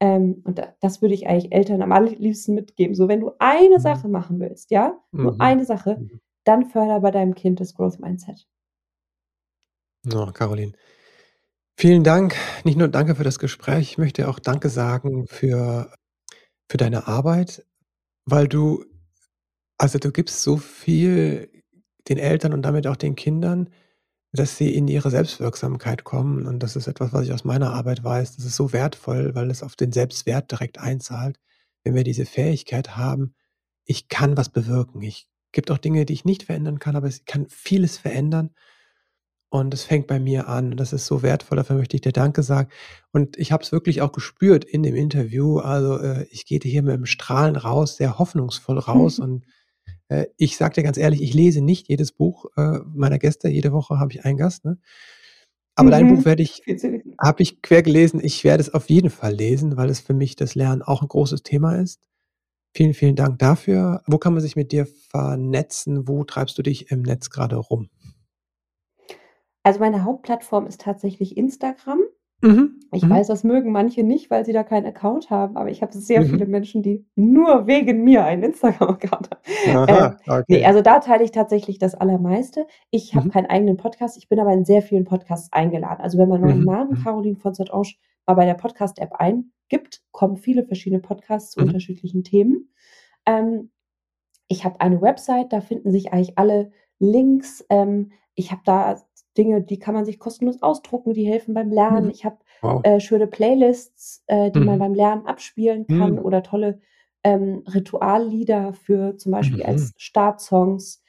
[0.00, 2.94] Ähm, und da, das würde ich eigentlich Eltern am allerliebsten mitgeben.
[2.94, 3.80] So, wenn du eine Mhm.
[3.80, 5.40] Sache machen willst, ja, nur Mhm.
[5.40, 6.20] eine Sache, Mhm.
[6.44, 8.46] dann förder bei deinem Kind das Growth Mindset.
[10.04, 10.72] Ja, Caroline.
[11.78, 12.34] Vielen Dank.
[12.64, 15.92] Nicht nur danke für das Gespräch, ich möchte auch Danke sagen für
[16.70, 17.66] für deine Arbeit,
[18.26, 18.84] weil du
[19.78, 21.50] also, du gibst so viel
[22.08, 23.70] den Eltern und damit auch den Kindern,
[24.32, 26.46] dass sie in ihre Selbstwirksamkeit kommen.
[26.46, 28.36] Und das ist etwas, was ich aus meiner Arbeit weiß.
[28.36, 31.38] Das ist so wertvoll, weil es auf den Selbstwert direkt einzahlt,
[31.84, 33.34] wenn wir diese Fähigkeit haben:
[33.86, 35.02] „Ich kann was bewirken.
[35.02, 38.50] Ich gibt auch Dinge, die ich nicht verändern kann, aber ich kann vieles verändern.“
[39.52, 40.76] Und es fängt bei mir an.
[40.76, 42.68] Das ist so wertvoll, dafür möchte ich dir Danke sagen.
[43.12, 45.58] Und ich habe es wirklich auch gespürt in dem Interview.
[45.58, 49.18] Also, äh, ich gehe hier mit 'm Strahlen raus, sehr hoffnungsvoll raus.
[49.18, 49.44] Und,
[50.08, 53.48] äh, ich sage dir ganz ehrlich, ich lese nicht jedes Buch, äh, meiner Gäste.
[53.48, 54.78] Jede Woche habe ich einen Gast, ne?
[55.76, 56.24] Aber dein Buch Mhm.
[56.26, 56.62] werde ich
[57.20, 58.20] habe ich quer gelesen.
[58.22, 61.08] Ich werde es auf jeden Fall lesen, weil es für mich das Lernen auch 'n
[61.08, 62.00] großes Thema ist.
[62.76, 64.02] Vielen, vielen Dank dafür.
[64.06, 66.08] Wo kann man sich mit dir vernetzen?
[66.08, 67.88] Wo treibst du dich im Netz grade rum?
[69.66, 72.00] Also, meine Hauptplattform ist tatsächlich Instagram.
[72.40, 72.78] Mhm.
[72.92, 73.10] Ich Mhm.
[73.10, 76.22] weiß, das mögen manche nicht, weil sie da keinen Account haben, aber ich habe sehr
[76.22, 76.50] viele Mhm.
[76.52, 79.40] Menschen, die nur wegen mir einen Instagram-Account haben.
[79.66, 80.64] Ähm, Aha, ne, okay.
[80.64, 82.66] also da teile ich tatsächlich das Allermeiste.
[82.90, 83.30] Ich habe Mhm.
[83.32, 86.00] keinen eigenen Podcast, ich bin aber in sehr vielen Podcasts eingeladen.
[86.00, 86.64] Also, wenn man meinen Mhm.
[86.66, 87.02] Namen Mhm.
[87.02, 87.94] Caroline von Saint-Ange
[88.26, 92.70] mal bei der Podcast-App eingibt, kommen viele verschiedene Podcasts zu unterschiedlichen Themen.
[93.26, 93.70] Ähm,
[94.48, 96.70] ich habe eine Website, da finden sich eigentlich alle
[97.00, 97.66] Links.
[97.68, 99.02] Ähm, ich habe da
[99.38, 102.06] Dinge, die kann man sich kostenlos ausdrucken, die helfen beim Lernen.
[102.06, 102.10] Mhm.
[102.10, 102.84] Ich habe Wow.
[102.84, 104.78] äh, schöne Playlists, äh, die man Mhm.
[104.80, 106.18] beim Lernen abspielen kann Mhm.
[106.18, 106.80] oder tolle
[107.24, 109.66] ähm, Rituallieder für zum Beispiel Mhm.
[109.66, 111.02] als Startsongs.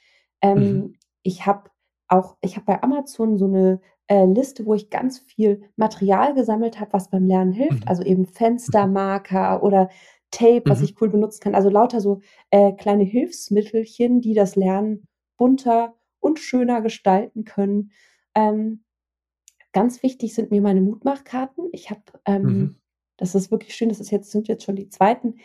[0.54, 0.86] Mhm.
[0.86, 1.70] Ähm, ich habe
[2.08, 6.80] auch, ich habe bei Amazon so eine äh, Liste, wo ich ganz viel Material gesammelt
[6.80, 7.84] habe, was beim Lernen hilft.
[7.84, 7.88] Mhm.
[7.88, 9.88] Also eben Fenstermarker oder
[10.30, 10.84] Tape, was Mhm.
[10.84, 11.54] ich cool benutzen kann.
[11.54, 12.20] Also lauter so
[12.50, 15.06] äh, kleine Hilfsmittelchen, die das Lernen
[15.36, 17.92] bunter und schöner gestalten können.
[18.34, 18.84] Ähm,
[19.72, 21.68] ganz wichtig sind mir meine Mutmachkarten.
[21.72, 22.76] Ich habe, ähm, Mhm.
[23.16, 25.36] das ist wirklich schön, das ist jetzt, sind jetzt schon die zweiten.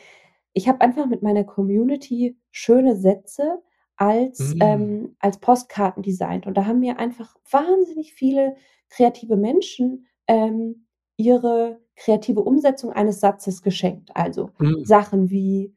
[0.53, 3.61] Ich habe einfach mit meiner Community schöne Sätze
[3.97, 4.61] als, Mhm.
[4.61, 6.47] ähm, als Postkarten designt.
[6.47, 8.55] Und da haben mir einfach wahnsinnig viele
[8.89, 14.11] kreative Menschen ähm, ihre kreative Umsetzung eines Satzes geschenkt.
[14.15, 14.85] Also Mhm.
[14.85, 15.75] Sachen wie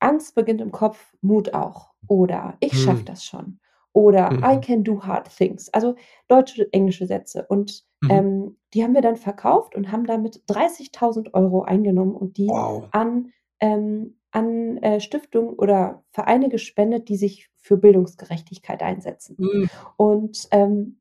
[0.00, 1.94] Angst beginnt im Kopf, Mut auch.
[2.08, 3.06] Oder ich schaffe Mhm.
[3.06, 3.60] das schon.
[3.96, 4.60] Oder I Mhm.
[4.60, 5.70] can do hard things.
[5.72, 5.94] Also
[6.28, 7.46] deutsche, englische Sätze.
[7.48, 8.10] Und Mhm.
[8.10, 12.88] ähm, die haben wir dann verkauft und haben damit 30.000 Euro eingenommen und die Wow.
[12.92, 19.36] an, ähm, an äh, Stiftungen oder Vereine gespendet, die sich für Bildungsgerechtigkeit einsetzen.
[19.38, 19.70] Mhm.
[19.96, 21.00] Und ähm,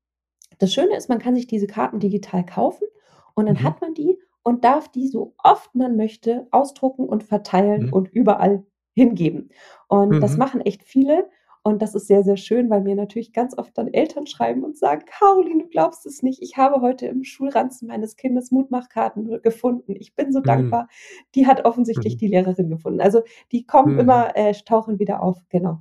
[0.59, 2.87] das Schöne ist, man kann sich diese Karten digital kaufen
[3.33, 3.63] und dann Mhm.
[3.65, 7.93] hat man die und darf die so oft man möchte ausdrucken und verteilen Mhm.
[7.93, 9.49] und überall hingeben.
[9.89, 10.39] Und das Mhm.
[10.39, 11.29] machen echt viele.
[11.67, 14.77] Und das ist sehr, sehr schön, weil mir natürlich ganz oft dann Eltern schreiben und
[14.77, 19.95] sagen, Caroline, du glaubst es nicht, ich habe heute im Schulranzen meines Kindes Mutmachkarten gefunden.
[19.97, 20.43] Ich bin so Mhm.
[20.43, 20.87] dankbar.
[21.33, 22.17] Die hat offensichtlich Mhm.
[22.19, 23.01] die Lehrerin gefunden.
[23.01, 23.99] Also die kommen Mhm.
[24.01, 25.79] immer, äh, tauchen wieder auf, genau.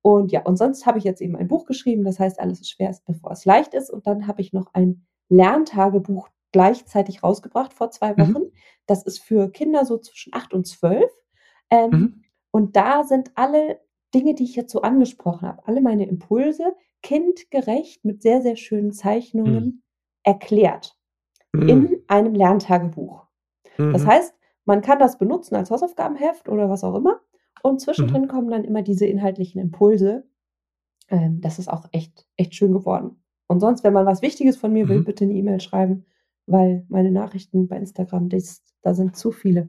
[0.00, 2.70] Und ja, und sonst habe ich jetzt eben ein Buch geschrieben, das heißt, alles ist
[2.70, 3.90] schwer ist, bevor es leicht ist.
[3.90, 8.34] Und dann habe ich noch ein Lerntagebuch gleichzeitig rausgebracht vor zwei Mhm.
[8.34, 8.42] Wochen.
[8.86, 11.10] Das ist für Kinder so zwischen acht und zwölf.
[11.70, 12.22] Ähm, Mhm.
[12.52, 13.80] und da sind alle
[14.16, 18.88] Dinge, die ich jetzt so angesprochen habe, alle meine Impulse kindgerecht mit sehr, sehr schönen
[18.88, 18.92] Mhm.
[18.92, 19.82] Zeichnungen
[20.24, 20.96] erklärt
[21.52, 21.68] Mhm.
[21.68, 23.26] in einem Lerntagebuch.
[23.92, 24.06] Das Mhm.
[24.08, 27.20] heißt, man kann das benutzen als Hausaufgabenheft oder was auch immer.
[27.62, 27.78] Und Mhm.
[27.80, 30.26] zwischendrin kommen dann immer diese inhaltlichen Impulse.
[31.08, 33.22] Ähm, das ist auch echt, echt schön geworden.
[33.48, 35.04] Und sonst, wenn man was Wichtiges von mir will, Mhm.
[35.04, 36.04] bitte eine E-Mail schreiben,
[36.46, 39.68] weil meine Nachrichten bei Instagram, das, da sind zu viele.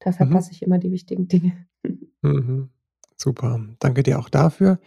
[0.00, 0.14] Da Mhm.
[0.14, 1.66] verpasse ich immer die wichtigen Dinge.
[2.22, 2.70] Mhm.
[3.20, 3.60] Super.
[3.80, 4.78] Danke dir auch dafür.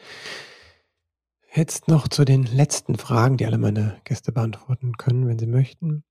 [1.53, 6.03] Jetzt noch zu den letzten Fragen, die alle meine Gäste beantworten können, wenn sie möchten.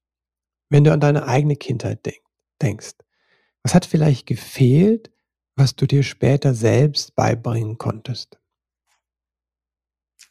[0.71, 2.21] Wenn du an deine eigene Kindheit denk
[2.63, 2.93] denkst,
[3.63, 5.13] was hat vielleicht gefehlt,
[5.57, 8.41] was du dir später selbst beibringen konntest?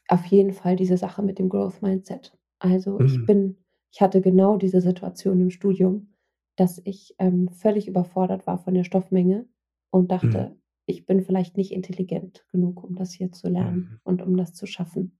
[0.07, 2.37] Auf jeden Fall diese Sache mit dem Growth Mindset.
[2.59, 3.25] Also ich Mhm.
[3.25, 3.57] bin,
[3.91, 6.13] ich hatte genau diese Situation im Studium,
[6.55, 9.47] dass ich ähm, völlig überfordert war von der Stoffmenge
[9.89, 10.55] und Mhm.
[10.91, 13.99] Ich bin vielleicht nicht intelligent genug, um das hier zu lernen Mhm.
[14.03, 15.19] und um das zu schaffen.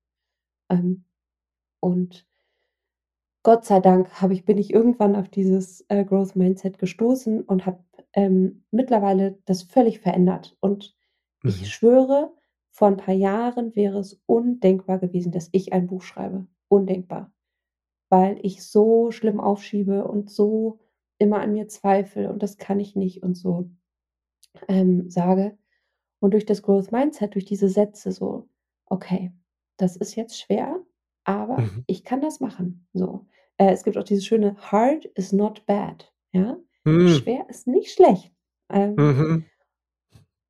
[0.70, 1.06] Ähm,
[1.82, 2.28] und
[3.44, 7.66] Gott sei Dank habe ich, bin ich irgendwann auf dieses äh, Growth Mindset gestoßen und
[7.66, 10.56] habe ähm, mittlerweile das völlig verändert.
[10.60, 10.96] Und
[11.44, 11.66] ich Mhm.
[11.66, 12.34] schwöre,
[12.72, 16.48] vor ein paar Jahren wäre es undenkbar gewesen, dass ich ein Buch schreibe.
[16.68, 17.32] Undenkbar.
[18.10, 20.80] Weil ich so schlimm aufschiebe und so
[21.20, 23.70] immer an mir zweifle und das kann ich nicht und so
[24.68, 25.58] ähm, sage.
[26.22, 28.48] Und durch das Growth Mindset, durch diese Sätze so,
[28.86, 29.32] okay,
[29.78, 30.80] das ist jetzt schwer,
[31.24, 31.84] aber Mhm.
[31.88, 32.88] ich kann das machen.
[32.94, 33.26] So.
[33.58, 36.14] Äh, es gibt auch dieses schöne Hard is not bad.
[36.32, 36.58] Ja?
[36.84, 37.08] Mhm.
[37.10, 38.32] Schwer ist nicht schlecht.
[38.70, 39.46] Ähm, Mhm.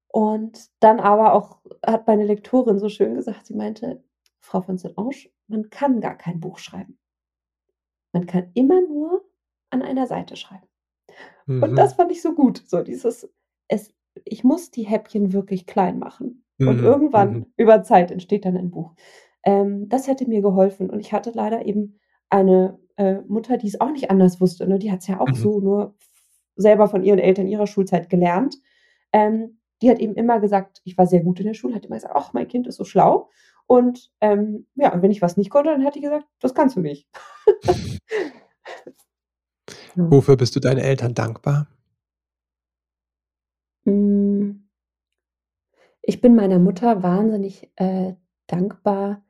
[0.07, 4.03] und dann aber auch hat meine Lektorin so schön gesagt, sie meinte,
[4.39, 6.97] Frau von Saint-Ange, man kann gar kein Buch schreiben.
[8.13, 9.23] Man kann immer nur
[9.69, 10.67] an einer Seite schreiben.
[11.47, 11.95] Und das Mhm.
[11.95, 12.61] fand ich so gut.
[12.67, 13.29] So dieses,
[13.67, 13.93] es,
[14.25, 16.43] ich muss die Häppchen wirklich klein machen.
[16.59, 16.83] Und Mhm.
[16.83, 17.45] irgendwann Mhm.
[17.57, 18.93] über Zeit entsteht dann ein Buch.
[19.43, 20.89] Ähm, das hätte mir geholfen.
[20.89, 21.99] Und ich hatte leider eben
[22.29, 24.67] eine äh, Mutter, die es auch nicht anders wusste.
[24.67, 24.77] Ne?
[24.77, 25.33] Die hat es ja auch Mhm.
[25.35, 25.95] so nur
[26.55, 28.57] selber von ihren Eltern ihrer Schulzeit gelernt.
[29.11, 31.95] Ähm, die hat eben immer gesagt, ich war sehr gut in der Schule, hat immer
[31.95, 33.29] gesagt, ach, mein Kind ist so schlau.
[33.65, 36.75] Und ähm, ja, und wenn ich was nicht konnte, dann hat die gesagt, das kannst
[36.75, 37.07] du nicht.
[39.95, 41.67] Wofür bist du deinen Eltern dankbar?
[46.01, 48.13] Ich bin meiner Mutter wahnsinnig äh,
[48.47, 49.23] dankbar,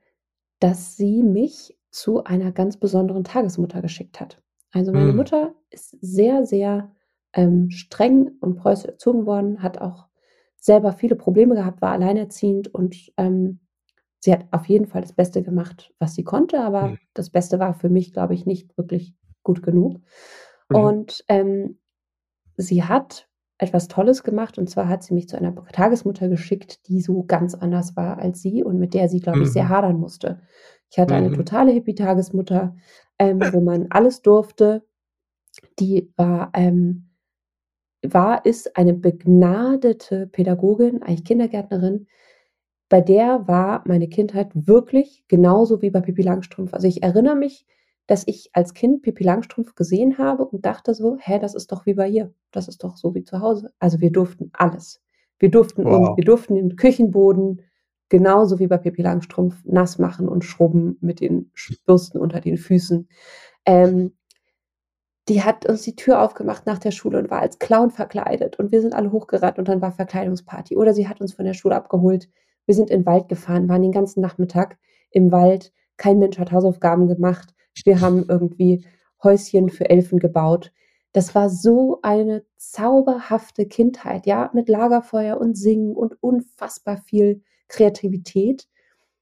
[0.59, 4.41] dass sie mich zu einer ganz besonderen Tagesmutter geschickt hat.
[4.71, 5.17] Also meine Mhm.
[5.17, 6.91] Mutter ist sehr, sehr
[7.33, 10.07] ähm, streng und preußisch erzogen worden, hat auch
[10.57, 13.59] selber viele Probleme gehabt, war alleinerziehend und ähm,
[14.19, 16.95] sie hat auf jeden Fall das Beste gemacht, was sie konnte, aber Mhm.
[17.13, 19.99] das Beste war für mich, glaube ich, nicht wirklich gut genug.
[20.69, 20.91] Mhm.
[20.91, 21.79] Und ähm,
[22.57, 23.29] sie hat
[23.61, 27.55] etwas Tolles gemacht und zwar hat sie mich zu einer Tagesmutter geschickt, die so ganz
[27.55, 29.69] anders war als sie und mit der sie, glaube ich, sehr Mhm.
[29.69, 30.41] hadern musste.
[30.91, 31.35] Ich hatte eine Mhm.
[31.35, 32.75] totale Hippie-Tagesmutter,
[33.19, 34.83] ähm, wo man alles durfte.
[35.79, 37.09] Die war, ähm,
[38.03, 42.07] war, ist eine begnadete Pädagogin, eigentlich Kindergärtnerin.
[42.89, 46.73] Bei der war meine Kindheit wirklich genauso wie bei Pippi Langstrumpf.
[46.73, 47.65] Also ich erinnere mich,
[48.07, 51.85] dass ich als Kind Pippi Langstrumpf gesehen habe und dachte so, hä, das ist doch
[51.85, 52.33] wie bei ihr.
[52.51, 53.71] Das ist doch so wie zu Hause.
[53.79, 55.01] Also wir durften alles.
[55.39, 56.17] Wir durften, um, Wow.
[56.17, 57.61] wir durften den Küchenboden
[58.09, 61.51] genauso wie bei Pippi Langstrumpf nass machen und schrubben mit den
[61.85, 63.07] Bürsten unter den Füßen.
[63.65, 64.13] Ähm,
[65.29, 68.71] die hat uns die Tür aufgemacht nach der Schule und war als Clown verkleidet und
[68.71, 70.75] wir sind alle hochgerannt und dann war Verkleidungsparty.
[70.75, 72.27] Oder sie hat uns von der Schule abgeholt.
[72.65, 74.77] Wir sind in den Wald gefahren, waren den ganzen Nachmittag
[75.11, 75.71] im Wald.
[76.01, 77.53] Kein Mensch hat Hausaufgaben gemacht.
[77.85, 78.83] Wir haben irgendwie
[79.23, 80.71] Häuschen für Elfen gebaut.
[81.13, 88.67] Das war so eine zauberhafte Kindheit, ja, mit Lagerfeuer und Singen und unfassbar viel Kreativität.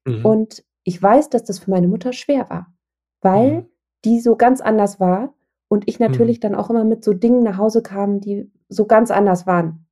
[0.06, 0.24] Mhm.
[0.26, 2.74] Und ich weiß, dass das für meine Mutter schwer war,
[3.22, 3.66] weil Mhm.
[4.06, 5.34] die so ganz anders war
[5.68, 6.06] und ich Mhm.
[6.06, 9.86] natürlich dann auch immer mit so Dingen nach Hause kam, die so ganz anders waren.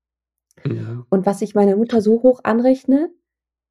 [0.66, 1.04] Ja.
[1.10, 3.10] Und was ich meiner Mutter so hoch anrechne,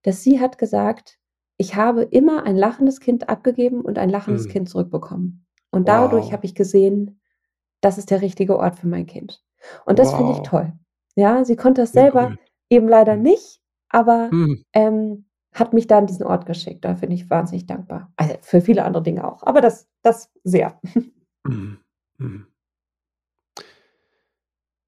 [0.03, 1.19] dass sie hat gesagt,
[1.59, 4.51] ich habe immer ein lachendes Kind abgegeben und ein lachendes Mhm.
[4.51, 5.47] Kind zurückbekommen.
[5.71, 6.33] Und dadurch Wow.
[6.33, 7.21] habe ich gesehen,
[7.81, 9.43] das ist der richtige Ort für mein Kind.
[9.85, 10.49] Und das finde ich Wow.
[10.49, 10.73] toll.
[11.17, 12.41] Ja, sie konnte das selber berührend.
[12.71, 13.23] eben leider Mhm.
[13.23, 14.63] nicht, aber Mhm.
[14.75, 16.85] ähm, hat mich da an diesen Ort geschickt.
[16.85, 18.13] Da bin ich wahnsinnig dankbar.
[18.17, 20.79] Also für viele andere Dinge auch, aber das, das sehr.
[21.45, 21.79] Mhm.
[22.19, 22.47] Mhm.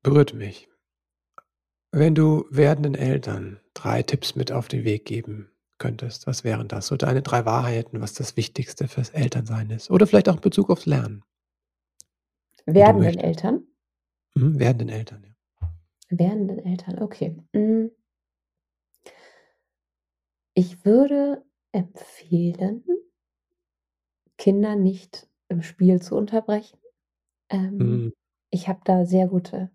[0.03, 0.69] Berührt mich.
[1.91, 6.89] Wenn du werdenden Eltern drei Tipps mit auf den Weg geben könntest, was wären das?
[6.89, 9.91] So deine drei Wahrheiten, was das Wichtigste fürs Elternsein ist.
[9.91, 11.25] Oder vielleicht auch in Bezug aufs Lernen,
[12.67, 13.19] Werdenden.
[13.19, 13.67] Eltern?
[14.35, 14.59] Mhm.
[14.59, 15.35] Werdenden Eltern, ja.
[16.11, 17.37] Werdenden Eltern, okay.
[17.53, 17.89] Mm.
[20.55, 22.85] Ich würde empfehlen,
[24.37, 26.79] Kinder nicht im Spiel zu unterbrechen.
[27.51, 28.13] Ähm, Mhm.
[28.51, 29.71] ich habe da sehr gute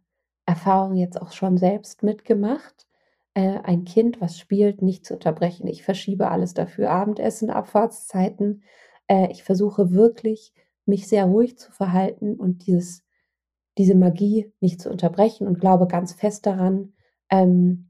[0.45, 2.87] Erfahrungen jetzt auch schon selbst mitgemacht.
[3.35, 5.67] Äh, ein Kind, was spielt, nicht zu unterbrechen.
[5.67, 6.91] Ich verschiebe alles dafür.
[6.91, 8.63] Abendessen, Abfahrtszeiten.
[9.07, 10.53] Äh, ich versuche wirklich,
[10.85, 13.03] mich sehr ruhig zu verhalten und dieses,
[13.77, 16.93] diese Magie nicht zu unterbrechen und glaube ganz fest daran,
[17.29, 17.89] ähm,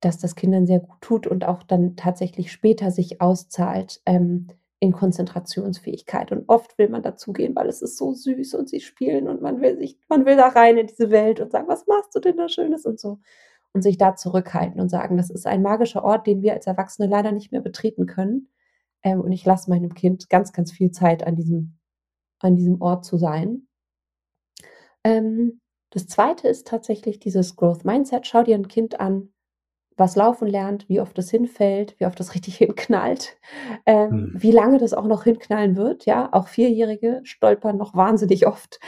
[0.00, 4.48] dass das Kindern sehr gut tut und auch dann tatsächlich später sich auszahlt ähm,
[4.78, 6.32] in Konzentrationsfähigkeit.
[6.32, 9.60] Und oft will man dazugehen, weil es ist so süß und sie spielen und man
[9.60, 12.36] will sich, man will da rein in diese Welt und sagen, was machst du denn
[12.36, 13.20] da Schönes und so.
[13.76, 17.08] Und sich da zurückhalten und sagen, das ist ein magischer Ort, den wir als Erwachsene
[17.08, 18.48] leider nicht mehr betreten können.
[19.02, 21.78] Ähm, und ich lasse meinem Kind ganz, ganz viel Zeit an diesem,
[22.40, 23.68] an diesem Ort zu sein.
[25.04, 25.60] Ähm,
[25.90, 28.26] das zweite ist tatsächlich dieses Growth Mindset.
[28.26, 29.32] Schau dir ein Kind an,
[29.96, 33.38] was laufen lernt, wie oft es hinfällt, wie oft es richtig hinknallt,
[33.86, 34.42] ähm, Mhm.
[34.42, 36.06] wie lange das auch noch hinknallen wird.
[36.06, 38.80] Ja, auch Vierjährige stolpern noch wahnsinnig oft.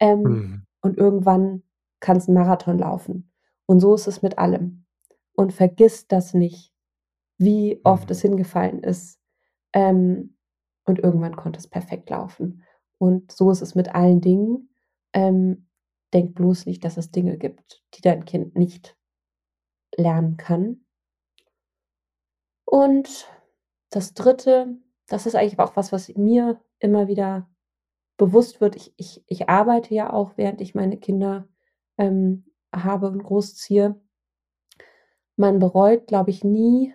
[0.00, 0.66] Ähm, Mhm.
[0.82, 1.62] und irgendwann
[2.00, 3.27] kann es einen Marathon laufen.
[3.68, 4.86] Und so ist es mit allem.
[5.34, 6.72] Und vergiss das nicht,
[7.38, 8.12] wie oft Mhm.
[8.12, 9.20] es hingefallen ist.
[9.72, 10.36] Ähm,
[10.86, 12.64] und irgendwann konnte es perfekt laufen.
[12.98, 14.70] Und so ist es mit allen Dingen.
[15.12, 15.68] Ähm,
[16.14, 18.96] denk bloß nicht, dass es Dinge gibt, die dein Kind nicht
[19.96, 20.84] lernen kann.
[22.64, 23.28] Und
[23.90, 27.48] das Dritte, das ist eigentlich auch was, was mir immer wieder
[28.18, 28.76] bewusst wird.
[28.76, 31.48] Ich, ich, ich arbeite ja auch, während ich meine Kinder
[31.98, 32.44] ähm,
[32.74, 33.96] habe und großziehe.
[35.36, 36.94] Man bereut, glaube ich, nie,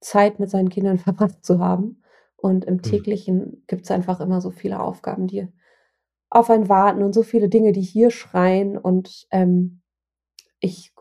[0.00, 2.02] Zeit mit seinen Kindern verbracht zu haben.
[2.36, 2.82] Und im Mhm.
[2.82, 5.48] täglichen gibt es einfach immer so viele Aufgaben, die
[6.30, 8.78] auf einen warten und so viele Dinge, die hier schreien.
[8.78, 9.80] Und ähm,
[10.60, 10.92] ich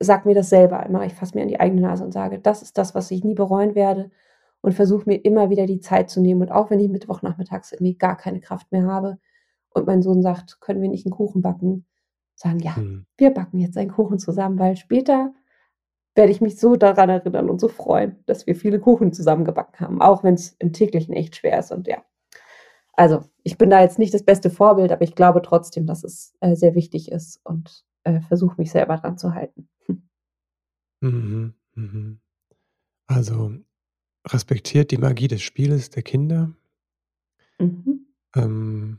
[0.00, 1.04] sag mir das selber immer.
[1.06, 3.34] Ich fasse mir an die eigene Nase und sage, das ist das, was ich nie
[3.34, 4.10] bereuen werde.
[4.62, 6.42] Und versuche mir immer wieder die Zeit zu nehmen.
[6.42, 9.18] Und auch wenn ich Mittwochnachmittags irgendwie gar keine Kraft mehr habe
[9.70, 11.86] und mein Sohn sagt, können wir nicht einen Kuchen backen,
[12.36, 13.06] sagen, ja, Mhm.
[13.16, 15.32] wir backen jetzt einen Kuchen zusammen, weil später
[16.14, 19.80] werde ich mich so daran erinnern und so freuen, dass wir viele Kuchen zusammen gebacken
[19.80, 21.72] haben, auch wenn es im täglichen echt schwer ist.
[21.72, 22.02] Und ja,
[22.94, 26.34] also ich bin da jetzt nicht das beste Vorbild, aber ich glaube trotzdem, dass es
[26.40, 29.68] äh, sehr wichtig ist und äh, versuche mich selber dran zu halten.
[29.86, 30.02] Hm.
[31.02, 31.54] Mhm.
[31.74, 32.20] Mhm.
[33.06, 33.52] Also
[34.26, 36.52] respektiert die Magie des Spieles der Kinder.
[37.58, 38.06] Mhm.
[38.34, 38.98] Ähm,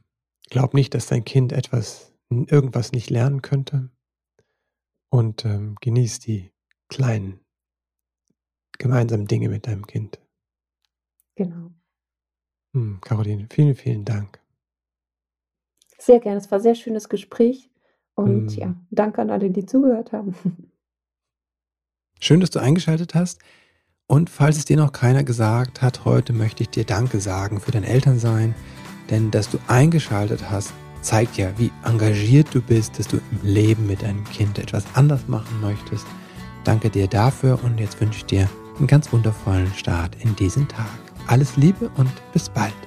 [0.49, 3.89] glaub nicht, dass dein Kind etwas, irgendwas nicht lernen könnte.
[5.09, 6.51] Und ähm, genieß die
[6.89, 7.39] kleinen
[8.77, 10.19] gemeinsamen Dinge mit deinem Kind.
[11.35, 11.71] Genau.
[12.73, 14.41] Hm, Caroline, vielen, vielen Dank.
[15.97, 16.37] Sehr gerne.
[16.37, 17.71] Es war ein sehr schönes Gespräch.
[18.15, 18.59] Und Mm.
[18.59, 20.35] ja, danke an alle, die zugehört haben.
[22.19, 23.41] Schön, dass du eingeschaltet hast.
[24.07, 27.71] Und falls es dir noch keiner gesagt hat, heute möchte ich dir Danke sagen für
[27.71, 28.55] dein Elternsein.
[29.09, 30.73] Denn dass du eingeschaltet hast,
[31.07, 35.21] zeigt ja, wie engagiert du bist, dass du im Leben mit deinem Kind etwas anders
[35.27, 36.05] machen möchtest.
[36.65, 40.99] Danke dir dafür und jetzt wünsche ich dir einen ganz wundervollen Start in diesen Tag.
[41.27, 42.86] Alles Liebe und bis bald.